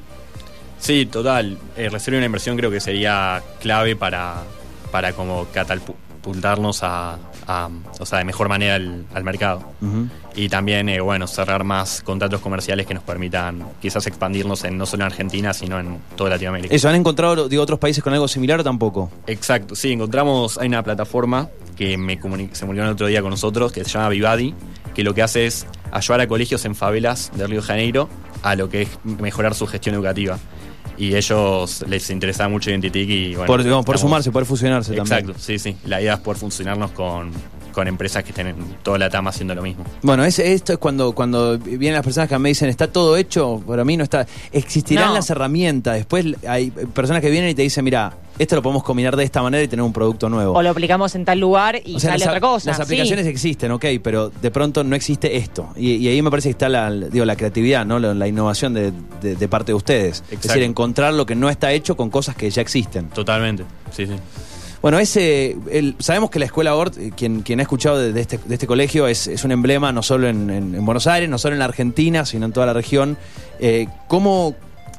Sí, 0.78 1.06
total, 1.06 1.58
eh, 1.76 1.88
recibir 1.90 2.18
una 2.18 2.26
inversión 2.26 2.56
creo 2.56 2.70
que 2.70 2.80
sería 2.80 3.42
clave 3.60 3.96
para, 3.96 4.42
para 4.92 5.12
como 5.12 5.46
catapultarnos 6.20 6.82
a, 6.82 7.16
a- 7.46 7.68
o 7.98 8.06
sea, 8.06 8.18
de 8.18 8.24
mejor 8.24 8.48
manera 8.48 8.74
al, 8.76 9.04
al 9.14 9.24
mercado. 9.24 9.62
Ujú. 9.80 10.08
Y 10.34 10.48
también, 10.48 10.88
eh, 10.88 11.00
bueno, 11.00 11.26
cerrar 11.26 11.64
más 11.64 12.02
contratos 12.02 12.40
comerciales 12.40 12.86
que 12.86 12.94
nos 12.94 13.02
permitan 13.02 13.64
quizás 13.80 14.06
expandirnos 14.06 14.62
en 14.64 14.78
no 14.78 14.86
solo 14.86 15.02
en 15.04 15.06
Argentina, 15.06 15.52
sino 15.52 15.80
en 15.80 15.98
toda 16.16 16.30
Latinoamérica. 16.30 16.74
¿Eso 16.74 16.88
han 16.88 16.94
encontrado 16.94 17.48
de 17.48 17.58
otros 17.58 17.78
países 17.78 18.02
con 18.04 18.12
algo 18.12 18.28
similar 18.28 18.60
o 18.60 18.64
tampoco? 18.64 19.10
Exacto, 19.26 19.74
sí, 19.74 19.92
encontramos, 19.92 20.58
hay 20.58 20.68
una 20.68 20.82
plataforma 20.82 21.48
que 21.76 21.96
me 21.96 22.14
se 22.14 22.20
comunicó 22.20 22.66
el 22.68 22.88
otro 22.88 23.06
día 23.06 23.22
con 23.22 23.30
nosotros, 23.30 23.72
que 23.72 23.84
se 23.84 23.90
llama 23.90 24.10
Vivadi, 24.10 24.54
que 24.94 25.02
lo 25.02 25.14
que 25.14 25.22
hace 25.22 25.46
es 25.46 25.66
ayudar 25.90 26.20
a 26.20 26.28
colegios 26.28 26.64
en 26.66 26.74
favelas 26.74 27.30
de 27.34 27.46
Río 27.46 27.60
de 27.62 27.66
Janeiro 27.66 28.08
a 28.42 28.54
lo 28.54 28.68
que 28.68 28.82
es 28.82 28.88
mejorar 29.04 29.54
su 29.54 29.66
gestión 29.66 29.94
educativa. 29.94 30.38
Y 31.00 31.16
ellos 31.16 31.82
les 31.88 32.10
interesaba 32.10 32.50
mucho 32.50 32.68
Identitic 32.70 33.08
y 33.08 33.30
bueno. 33.34 33.46
por 33.46 33.62
digamos, 33.64 33.86
por 33.86 33.94
estamos- 33.94 34.10
sumarse, 34.10 34.30
poder 34.30 34.46
fusionarse 34.46 34.92
Exacto, 34.92 35.32
también. 35.32 35.40
sí, 35.40 35.58
sí. 35.58 35.74
La 35.86 36.00
idea 36.00 36.14
es 36.14 36.20
poder 36.20 36.38
funcionarnos 36.38 36.90
con, 36.90 37.30
con 37.72 37.88
empresas 37.88 38.22
que 38.24 38.30
estén 38.30 38.48
en 38.48 38.56
toda 38.82 38.98
la 38.98 39.08
TAM 39.10 39.28
haciendo 39.28 39.54
lo 39.54 39.62
mismo. 39.62 39.84
Bueno, 40.02 40.24
es, 40.24 40.38
esto 40.38 40.72
es 40.72 40.78
cuando, 40.78 41.12
cuando 41.12 41.58
vienen 41.58 41.94
las 41.94 42.04
personas 42.04 42.28
que 42.28 42.38
me 42.38 42.48
dicen, 42.50 42.68
está 42.68 42.86
todo 42.88 43.16
hecho, 43.16 43.62
para 43.66 43.84
mí 43.84 43.96
no 43.96 44.04
está. 44.04 44.26
Existirán 44.52 45.08
No. 45.08 45.14
las 45.14 45.30
herramientas. 45.30 45.94
Después 45.96 46.26
hay 46.46 46.70
personas 46.70 47.22
que 47.22 47.30
vienen 47.30 47.50
y 47.50 47.54
te 47.54 47.62
dicen, 47.62 47.84
mira, 47.84 48.12
esto 48.38 48.56
lo 48.56 48.62
podemos 48.62 48.82
combinar 48.82 49.16
de 49.16 49.24
esta 49.24 49.42
manera 49.42 49.62
y 49.62 49.68
tener 49.68 49.82
un 49.82 49.92
producto 49.92 50.28
nuevo. 50.30 50.54
O 50.54 50.62
lo 50.62 50.70
aplicamos 50.70 51.14
en 51.14 51.24
tal 51.26 51.38
lugar 51.38 51.76
y 51.84 51.96
O 51.96 52.00
sea, 52.00 52.12
sale 52.12 52.20
las, 52.20 52.28
otra 52.28 52.40
cosa. 52.40 52.70
Las 52.70 52.76
sí. 52.78 52.82
aplicaciones 52.84 53.26
existen, 53.26 53.70
ok, 53.72 53.84
pero 54.02 54.30
de 54.30 54.50
pronto 54.50 54.82
no 54.82 54.96
existe 54.96 55.36
esto. 55.36 55.68
Y, 55.76 55.92
y 55.96 56.08
ahí 56.08 56.22
me 56.22 56.30
parece 56.30 56.48
que 56.48 56.52
está 56.52 56.68
la, 56.70 56.90
digo, 56.90 57.24
la 57.26 57.36
creatividad, 57.36 57.84
¿no? 57.84 57.98
la, 57.98 58.14
la 58.14 58.26
innovación 58.28 58.72
de, 58.74 58.92
de- 59.20 59.36
de 59.36 59.48
parte 59.48 59.72
de 59.72 59.74
ustedes. 59.76 60.24
Es 60.30 60.40
decir, 60.40 60.62
encontrar 60.62 61.12
lo 61.12 61.26
que 61.26 61.34
no 61.34 61.50
está 61.50 61.72
hecho 61.72 61.96
con 61.96 62.08
cosas 62.08 62.34
que 62.34 62.48
ya 62.50 62.62
existen. 62.62 63.08
Totalmente, 63.10 63.64
sí, 63.94 64.06
sí. 64.06 64.14
Bueno, 64.82 64.98
ese, 64.98 65.56
el- 65.70 65.94
sabemos 65.98 66.30
que 66.30 66.38
la 66.38 66.46
Escuela 66.46 66.74
Ort, 66.74 66.96
eh, 66.96 67.12
quien, 67.14 67.42
quien 67.42 67.60
ha 67.60 67.62
escuchado 67.62 67.98
de, 67.98 68.18
este, 68.18 68.38
de 68.38 68.54
este 68.54 68.66
colegio, 68.66 69.06
es, 69.08 69.26
es 69.26 69.44
un 69.44 69.52
emblema 69.52 69.92
no 69.92 70.02
solo 70.02 70.26
en, 70.28 70.48
en- 70.48 70.74
en 70.74 70.86
Buenos 70.86 71.06
Aires, 71.06 71.28
no 71.28 71.36
solo 71.38 71.54
en 71.54 71.58
la 71.58 71.66
Argentina, 71.66 72.24
sino 72.24 72.46
en 72.46 72.52
toda 72.52 72.64
la 72.66 72.72
región. 72.72 73.18
Eh, 73.58 73.88
¿cómo, 74.08 74.54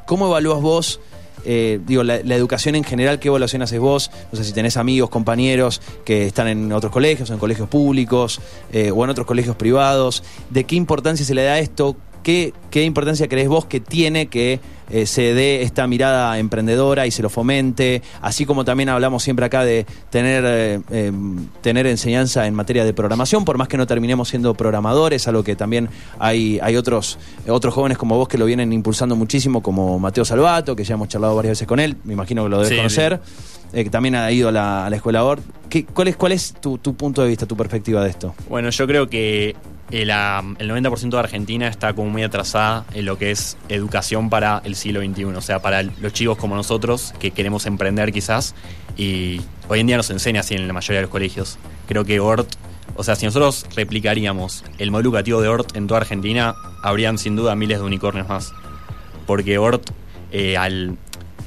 ¿Cómo 0.06 0.28
evalúas 0.28 0.62
vos? 0.62 1.00
eh, 1.44 1.80
digo, 1.88 2.04
la, 2.04 2.18
educación 2.18 2.76
en 2.76 2.84
general, 2.84 3.18
¿qué 3.18 3.30
evaluación 3.30 3.64
haces 3.64 3.80
vos? 3.80 4.12
No 4.32 4.38
sé 4.38 4.44
si 4.44 4.54
tenés 4.54 4.78
amigos, 4.78 5.10
compañeros 5.10 5.82
que 6.06 6.28
están 6.28 6.48
en 6.48 6.72
otros 6.72 6.92
colegios, 6.92 7.32
en 7.32 7.40
colegios 7.40 7.68
públicos 7.68 8.40
o 8.94 9.04
en 9.04 9.10
otros 9.10 9.26
colegios 9.26 9.56
privados. 9.56 10.22
¿De 10.52 10.66
qué 10.66 10.76
importancia 10.76 11.26
se 11.26 11.34
le 11.34 11.42
da 11.42 11.58
esto? 11.58 11.96
¿Qué, 12.22 12.54
qué 12.70 12.84
importancia 12.84 13.28
crees 13.28 13.48
vos 13.48 13.66
que 13.66 13.80
tiene 13.80 14.28
que 14.28 14.60
eh, 14.92 15.06
se 15.06 15.34
dé 15.34 15.62
esta 15.64 15.88
mirada 15.88 16.38
emprendedora 16.38 17.08
y 17.08 17.12
se 17.12 17.22
lo 17.22 17.30
fomente? 17.30 18.02
Así 18.22 18.46
como 18.46 18.66
también 18.66 18.90
hablamos 18.90 19.24
siempre 19.24 19.46
acá 19.46 19.64
de 19.64 19.86
tener, 20.10 20.44
eh, 20.46 20.82
eh, 20.92 21.12
tener 21.62 21.88
enseñanza 21.88 22.46
en 22.48 22.54
materia 22.54 22.86
de 22.86 22.94
programación, 22.94 23.46
por 23.46 23.58
más 23.58 23.68
que 23.68 23.78
no 23.78 23.88
terminemos 23.88 24.30
siendo 24.30 24.54
programadores, 24.54 25.28
algo 25.28 25.44
que 25.44 25.56
también 25.56 25.90
hay, 26.20 26.60
hay 26.62 26.76
otros, 26.76 27.18
otros 27.48 27.74
jóvenes 27.74 27.98
como 27.98 28.18
vos 28.18 28.28
que 28.28 28.38
lo 28.38 28.46
vienen 28.46 28.72
impulsando 28.74 29.16
muchísimo, 29.16 29.62
como 29.64 29.98
Mateo 30.00 30.26
Salvato, 30.26 30.76
que 30.76 30.84
ya 30.84 30.96
hemos 30.96 31.08
charlado 31.08 31.36
varias 31.36 31.52
veces 31.54 31.68
con 31.68 31.80
él, 31.80 31.96
me 32.04 32.14
imagino 32.14 32.44
que 32.44 32.50
lo 32.50 32.58
debes 32.58 32.70
Sí, 32.70 32.78
conocer, 32.78 33.20
eh, 33.74 33.84
que 33.84 33.90
también 33.90 34.16
ha 34.16 34.32
ido 34.32 34.50
a 34.50 34.52
la, 34.52 34.86
a 34.86 34.90
la 34.90 34.96
escuela 34.98 35.24
ORT. 35.24 35.42
¿Qué- 35.70 35.86
¿Cuál 35.86 36.10
es, 36.10 36.18
cuál 36.18 36.32
es 36.34 36.54
tu, 36.60 36.78
tu 36.78 36.94
punto 36.96 37.22
de 37.22 37.30
vista, 37.30 37.46
tu 37.46 37.56
perspectiva 37.56 38.04
de 38.04 38.10
esto? 38.10 38.36
Bueno, 38.50 38.70
yo 38.70 38.86
creo 38.88 39.08
que 39.10 39.56
el, 39.90 40.10
el 40.10 40.16
90% 40.72 41.10
de 41.10 41.20
Argentina 41.20 41.68
está 41.68 41.94
como 41.94 42.10
muy 42.10 42.24
atrasada 42.24 42.86
en 42.94 43.06
lo 43.06 43.18
que 43.18 43.32
es 43.32 43.56
educación 43.70 44.30
para 44.30 44.62
el 44.66 44.76
siglo 44.82 45.02
XXI, 45.02 45.26
o 45.26 45.42
sea, 45.42 45.62
para 45.62 45.84
los 45.84 46.14
chicos 46.14 46.38
como 46.38 46.56
nosotros 46.56 47.14
que 47.20 47.32
queremos 47.32 47.66
emprender 47.66 48.12
quizás 48.12 48.56
y 48.98 49.42
hoy 49.68 49.80
en 49.80 49.88
día 49.88 49.98
nos 49.98 50.10
enseña 50.10 50.42
así 50.42 50.56
en 50.56 50.68
la 50.68 50.74
mayoría 50.74 50.98
de 50.98 51.04
los 51.04 51.12
colegios. 51.12 51.58
Creo 51.88 52.04
que 52.04 52.20
ORT, 52.20 52.48
o 52.96 53.04
sea, 53.04 53.16
si 53.16 53.26
nosotros 53.26 53.66
replicaríamos 53.76 54.64
el 54.78 54.92
modelo 54.92 55.10
educativo 55.10 55.42
de 55.42 55.48
ORT 55.48 55.76
en 55.76 55.88
toda 55.88 56.02
Argentina, 56.02 56.56
habrían 56.84 57.18
sin 57.18 57.36
duda 57.36 57.56
miles 57.56 57.80
de 57.80 57.86
unicornios 57.86 58.28
más. 58.28 58.54
Porque 59.26 59.58
ORT, 59.58 59.90
eh, 60.32 60.58
al, 60.58 60.98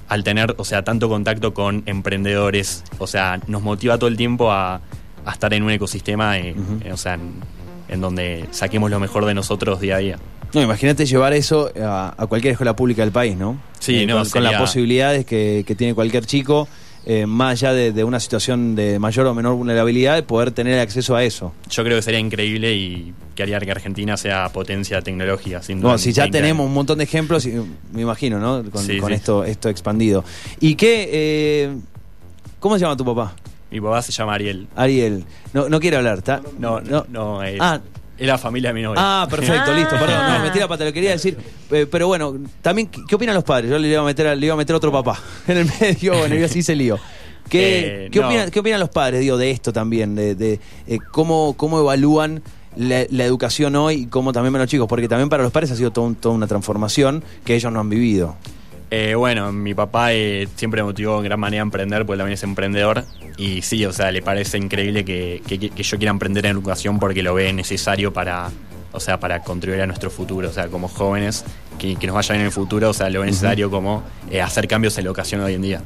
al 0.08 0.24
tener, 0.24 0.54
o 0.58 0.64
sea, 0.64 0.84
tanto 0.84 1.08
contacto 1.08 1.52
con 1.52 1.82
emprendedores, 1.86 2.84
o 2.98 3.06
sea, 3.06 3.40
nos 3.46 3.62
motiva 3.62 3.98
todo 3.98 4.08
el 4.08 4.16
tiempo 4.16 4.52
a, 4.52 4.80
a 5.24 5.32
estar 5.32 5.52
en 5.52 5.62
un 5.62 5.70
ecosistema, 5.70 6.38
eh, 6.38 6.54
eh, 6.84 6.92
o 6.92 6.96
sea, 6.96 7.14
en, 7.14 7.34
en 7.88 8.00
donde 8.00 8.46
saquemos 8.50 8.90
lo 8.90 9.00
mejor 9.00 9.26
de 9.26 9.34
nosotros 9.34 9.80
día 9.80 9.96
a 9.96 9.98
día. 9.98 10.18
No, 10.54 10.62
imagínate 10.62 11.04
llevar 11.06 11.32
eso 11.32 11.70
a, 11.82 12.14
a 12.16 12.26
cualquier 12.26 12.52
escuela 12.52 12.74
pública 12.76 13.02
del 13.02 13.12
país, 13.12 13.36
¿no? 13.36 13.58
Sí, 13.80 14.00
Eh, 14.00 14.06
no, 14.06 14.18
con, 14.18 14.30
con 14.30 14.44
las 14.44 14.54
posibilidades 14.60 15.26
que, 15.26 15.64
que 15.66 15.74
tiene 15.74 15.94
cualquier 15.94 16.24
chico, 16.26 16.68
eh, 17.06 17.26
más 17.26 17.52
allá 17.62 17.74
de, 17.74 17.92
de 17.92 18.02
una 18.04 18.18
situación 18.20 18.74
de 18.74 18.98
mayor 18.98 19.26
o 19.26 19.34
menor 19.34 19.56
vulnerabilidad, 19.56 20.14
de 20.14 20.22
poder 20.22 20.52
tener 20.52 20.78
acceso 20.80 21.14
a 21.16 21.22
eso. 21.24 21.52
Yo 21.68 21.84
creo 21.84 21.96
que 21.98 22.02
sería 22.02 22.20
increíble 22.20 22.72
y 22.72 23.12
que 23.34 23.42
haría 23.42 23.58
que 23.60 23.70
Argentina 23.70 24.16
sea 24.16 24.48
potencia 24.50 25.02
tecnológica. 25.02 25.60
Sin 25.62 25.80
duda, 25.80 25.88
No, 25.90 25.94
en 25.96 25.98
si 25.98 26.12
ya 26.12 26.22
20 26.22 26.38
tenemos 26.38 26.66
un 26.66 26.72
montón 26.72 26.98
de 26.98 27.04
ejemplos, 27.04 27.44
y, 27.46 27.52
me 27.92 28.02
imagino, 28.02 28.38
¿no? 28.38 28.62
Con, 28.70 28.82
Sí, 28.84 28.98
con 28.98 29.08
sí. 29.10 29.14
esto, 29.16 29.44
esto 29.44 29.68
expandido. 29.68 30.24
¿Y 30.60 30.76
qué? 30.76 31.08
eh, 31.12 31.76
¿Cómo 32.60 32.76
se 32.76 32.82
llama 32.82 32.96
tu 32.96 33.04
papá? 33.04 33.34
Mi 33.70 33.80
papá 33.80 34.00
se 34.00 34.12
llama 34.12 34.34
Ariel. 34.34 34.68
Ariel. 34.76 35.24
No, 35.52 35.68
no 35.68 35.80
quiere 35.80 35.96
hablar, 35.98 36.18
¿está? 36.18 36.40
No, 36.58 36.80
no, 36.80 37.04
no. 37.10 37.42
es, 37.42 37.58
Ah. 37.60 37.80
Es 38.18 38.26
la 38.26 38.38
familia 38.38 38.70
de 38.70 38.74
mi 38.74 38.82
novia. 38.82 39.00
Ah, 39.02 39.26
perfecto, 39.28 39.70
Ah. 39.72 39.74
listo, 39.76 39.96
perdón, 39.98 40.32
no, 40.32 40.38
mentira, 40.40 40.68
pata, 40.68 40.84
lo 40.84 40.92
quería 40.92 41.10
decir. 41.10 41.36
Eh, 41.70 41.86
pero 41.90 42.06
bueno, 42.06 42.36
también, 42.62 42.88
¿qué, 42.88 43.14
opinan 43.14 43.34
los 43.34 43.44
padres? 43.44 43.70
Yo 43.70 43.78
le 43.78 43.88
iba 43.88 44.00
a 44.00 44.04
meter, 44.04 44.26
a- 44.28 44.34
le 44.34 44.46
iba 44.46 44.54
a 44.54 44.58
meter 44.58 44.74
otro 44.76 44.92
papá 44.92 45.18
en 45.48 45.58
el 45.58 45.70
medio, 45.80 46.16
bueno, 46.18 46.34
y 46.36 46.42
así 46.42 46.62
se 46.62 46.74
lío. 46.76 46.98
¿Qué, 47.48 48.04
Eh, 48.06 48.08
qué 48.10 48.20
no. 48.20 48.26
opinan, 48.28 48.50
qué 48.50 48.60
opinan 48.60 48.80
los 48.80 48.88
padres, 48.88 49.20
digo, 49.20 49.36
de 49.36 49.50
esto 49.50 49.72
también? 49.72 50.14
De, 50.14 50.34
de, 50.34 50.60
eh, 50.86 50.98
cómo, 51.12 51.54
¿Cómo 51.56 51.78
evalúan 51.80 52.42
la, 52.76 53.04
la 53.10 53.24
educación 53.24 53.76
hoy 53.76 53.94
y 54.02 54.06
cómo 54.06 54.32
también 54.32 54.52
para 54.52 54.64
los 54.64 54.70
chicos? 54.70 54.86
Porque 54.88 55.08
también 55.08 55.28
para 55.28 55.42
los 55.42 55.52
padres 55.52 55.70
ha 55.70 55.76
sido 55.76 55.92
un- 56.02 56.14
toda 56.14 56.34
una 56.34 56.46
transformación 56.46 57.22
que 57.44 57.54
ellos 57.54 57.70
no 57.72 57.80
han 57.80 57.90
vivido. 57.90 58.36
Eh, 58.96 59.14
bueno, 59.16 59.50
mi 59.52 59.74
papá 59.74 60.12
eh, 60.12 60.46
siempre 60.54 60.80
me 60.80 60.86
motivó 60.86 61.18
en 61.18 61.24
gran 61.24 61.40
manera 61.40 61.62
a 61.62 61.64
emprender, 61.64 62.06
porque 62.06 62.18
también 62.18 62.34
es 62.34 62.42
emprendedor. 62.44 63.04
Y 63.36 63.62
sí, 63.62 63.84
o 63.86 63.92
sea, 63.92 64.12
le 64.12 64.22
parece 64.22 64.56
increíble 64.56 65.04
que, 65.04 65.42
que- 65.48 65.58
que 65.70 65.82
yo 65.82 65.96
quiera 65.98 66.10
emprender 66.12 66.46
en 66.46 66.52
educación 66.52 67.00
porque 67.00 67.20
lo 67.22 67.34
ve 67.34 67.52
necesario 67.52 68.12
para, 68.12 68.52
o 68.92 69.00
sea, 69.00 69.18
para 69.18 69.42
contribuir 69.42 69.82
a 69.82 69.86
nuestro 69.88 70.10
futuro. 70.10 70.48
O 70.48 70.52
sea, 70.52 70.68
como 70.68 70.86
jóvenes 70.86 71.44
que, 71.76 71.96
que 71.96 72.06
nos 72.06 72.14
vayan 72.14 72.36
en 72.38 72.46
el 72.46 72.52
futuro, 72.52 72.90
o 72.90 72.94
sea, 72.94 73.10
lo 73.10 73.20
ve 73.20 73.26
necesario 73.26 73.68
como 73.68 74.04
eh, 74.30 74.40
hacer 74.40 74.68
cambios 74.68 74.96
en 74.98 75.04
la 75.04 75.08
educación 75.08 75.40
hoy 75.40 75.54
en 75.54 75.62
día. 75.62 75.82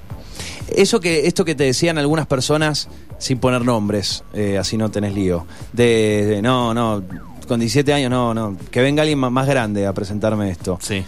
Eso 0.77 1.00
que, 1.00 1.27
esto 1.27 1.47
que 1.47 1.55
te 1.55 1.65
decían 1.65 1.97
algunas 1.97 2.27
personas, 2.27 2.91
sin 3.19 3.38
poner 3.38 3.65
nombres, 3.65 4.23
eh, 4.35 4.59
así 4.59 4.77
no 4.77 4.91
tenés 4.91 5.15
lío, 5.15 5.47
de, 5.73 6.27
de, 6.27 6.43
no, 6.43 6.75
no, 6.75 7.03
con 7.49 7.59
17 7.59 7.91
años, 7.95 8.11
no, 8.11 8.35
no, 8.35 8.55
que 8.71 8.83
venga 8.83 9.00
alguien 9.00 9.19
más 9.19 9.47
grande 9.47 9.87
a 9.87 9.95
presentarme 9.95 10.50
esto. 10.50 10.79
Sí. 10.83 11.05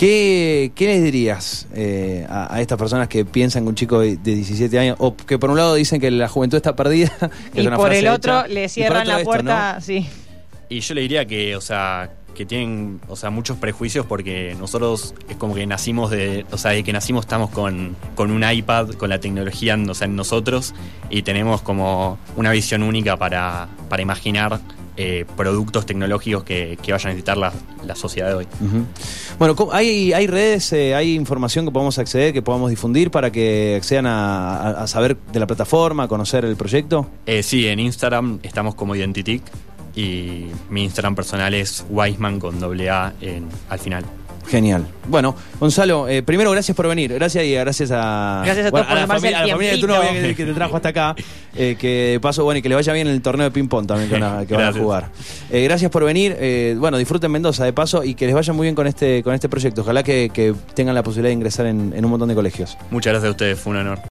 ¿Qué, 0.00 0.72
qué 0.74 0.86
les 0.86 1.02
dirías 1.02 1.68
eh, 1.74 2.26
a, 2.26 2.54
a 2.54 2.62
estas 2.62 2.78
personas 2.78 3.06
que 3.06 3.26
piensan 3.26 3.64
que 3.64 3.68
un 3.68 3.74
chico 3.74 4.00
de, 4.00 4.16
de 4.16 4.34
17 4.34 4.78
años, 4.78 4.96
o 4.98 5.14
que 5.14 5.38
por 5.38 5.50
un 5.50 5.58
lado 5.58 5.74
dicen 5.74 6.00
que 6.00 6.10
la 6.10 6.26
juventud 6.26 6.56
está 6.56 6.74
perdida, 6.74 7.10
que 7.52 7.60
es 7.60 7.64
Y 7.64 7.66
una 7.66 7.76
por 7.76 7.88
frase 7.88 7.98
el 8.00 8.08
otro 8.08 8.38
hecha, 8.40 8.48
y 8.48 8.54
le 8.54 8.62
por 8.62 8.70
cierran 8.70 9.00
otro 9.02 9.12
la 9.12 9.18
esto, 9.18 9.30
puerta, 9.30 9.74
¿no? 9.74 9.80
sí. 9.82 10.06
Y 10.70 10.80
yo 10.80 10.94
le 10.94 11.02
diría 11.02 11.26
que, 11.26 11.54
o 11.54 11.60
sea, 11.60 12.14
que 12.34 12.46
tienen, 12.46 12.98
o 13.08 13.16
sea, 13.16 13.28
muchos 13.28 13.58
prejuicios 13.58 14.06
porque 14.06 14.56
nosotros 14.58 15.12
es 15.28 15.36
como 15.36 15.54
que 15.54 15.66
nacimos 15.66 16.10
de, 16.10 16.46
o 16.50 16.56
sea, 16.56 16.70
de 16.70 16.82
que 16.82 16.94
nacimos 16.94 17.26
estamos 17.26 17.50
con, 17.50 17.94
con 18.14 18.30
un 18.30 18.42
iPad, 18.50 18.92
con 18.92 19.10
la 19.10 19.20
tecnología, 19.20 19.74
en- 19.74 19.90
o 19.90 19.92
sea, 19.94 20.06
en 20.06 20.16
nosotros 20.16 20.72
y 21.10 21.20
tenemos 21.24 21.60
como 21.60 22.18
una 22.36 22.52
visión 22.52 22.82
única 22.84 23.18
para, 23.18 23.68
para 23.90 24.00
imaginar 24.00 24.60
eh, 24.96 25.24
productos 25.36 25.86
tecnológicos 25.86 26.44
que, 26.44 26.78
que 26.82 26.92
vaya 26.92 27.04
a 27.08 27.12
necesitar 27.12 27.36
la, 27.36 27.52
la 27.86 27.94
sociedad 27.94 28.28
de 28.28 28.34
hoy. 28.34 28.46
Bueno, 29.38 29.56
¿cómo- 29.56 29.72
¿hay, 29.72 30.12
hay 30.12 30.26
redes, 30.26 30.72
eh, 30.72 30.94
hay 30.94 31.14
información 31.14 31.64
que 31.64 31.70
podamos 31.70 31.98
acceder, 31.98 32.32
que 32.32 32.42
podamos 32.42 32.70
difundir 32.70 33.10
para 33.10 33.30
que 33.32 33.74
accedan 33.76 34.06
a, 34.06 34.56
a- 34.56 34.82
a 34.82 34.86
saber 34.86 35.16
de 35.32 35.40
la 35.40 35.46
plataforma, 35.46 36.04
a 36.04 36.08
conocer 36.08 36.44
el 36.44 36.56
proyecto? 36.56 37.06
Eh, 37.26 37.42
sí, 37.42 37.66
en 37.66 37.80
Instagram 37.80 38.40
estamos 38.42 38.74
como 38.74 38.94
Identitic 38.94 39.42
y 39.96 40.46
mi 40.68 40.84
Instagram 40.84 41.14
personal 41.14 41.52
es 41.54 41.84
Wiseman 41.90 42.38
con 42.38 42.60
doble 42.60 42.90
A 42.90 43.12
en, 43.20 43.48
al 43.68 43.78
final. 43.78 44.04
Genial. 44.50 44.86
Bueno, 45.06 45.36
Gonzalo, 45.60 46.08
eh, 46.08 46.22
primero 46.22 46.50
gracias 46.50 46.76
por 46.76 46.88
venir. 46.88 47.12
Gracias 47.14 47.44
y 47.44 47.52
gracias 47.54 47.90
a, 47.92 48.42
Gracias 48.44 48.66
a 48.66 48.70
todos 48.70 48.86
por 48.86 48.96
la, 48.96 49.06
familia, 49.06 49.38
a 49.38 49.42
el 49.42 49.48
la 49.48 49.54
familia 49.54 49.72
de 49.74 49.78
tu 49.78 49.86
novia 49.86 50.12
que, 50.12 50.34
que 50.34 50.44
te 50.44 50.52
trajo 50.54 50.76
hasta 50.76 50.88
acá. 50.88 51.14
Eh, 51.54 51.76
que 51.78 51.88
de 52.12 52.20
paso, 52.20 52.42
bueno, 52.44 52.58
y 52.58 52.62
que 52.62 52.68
le 52.68 52.74
vaya 52.74 52.92
bien 52.92 53.06
en 53.06 53.14
el 53.14 53.22
torneo 53.22 53.44
de 53.44 53.50
ping-pong 53.52 53.86
también 53.86 54.08
que, 54.08 54.18
van 54.18 54.22
a, 54.40 54.46
que 54.46 54.54
van 54.54 54.62
a 54.62 54.66
Gracias. 54.66 54.82
jugar. 54.82 55.08
Eh, 55.50 55.64
gracias 55.64 55.90
por 55.90 56.04
venir. 56.04 56.36
Eh, 56.38 56.74
bueno, 56.78 56.98
disfruten 56.98 57.30
Mendoza 57.30 57.64
de 57.64 57.72
paso 57.72 58.02
y 58.02 58.14
que 58.14 58.26
les 58.26 58.34
vaya 58.34 58.52
muy 58.52 58.64
bien 58.64 58.74
con 58.74 58.86
este, 58.88 59.22
con 59.22 59.34
este 59.34 59.48
proyecto. 59.48 59.82
Ojalá 59.82 60.02
que, 60.02 60.30
que 60.32 60.52
tengan 60.74 60.94
la 60.96 61.02
posibilidad 61.04 61.30
de 61.30 61.34
ingresar 61.34 61.66
en, 61.66 61.92
en 61.94 62.04
un 62.04 62.10
montón 62.10 62.28
de 62.28 62.34
colegios. 62.34 62.76
Muchas 62.90 63.12
gracias 63.12 63.28
a 63.28 63.30
ustedes, 63.30 63.58
fue 63.58 63.70
un 63.72 63.78
honor. 63.78 64.00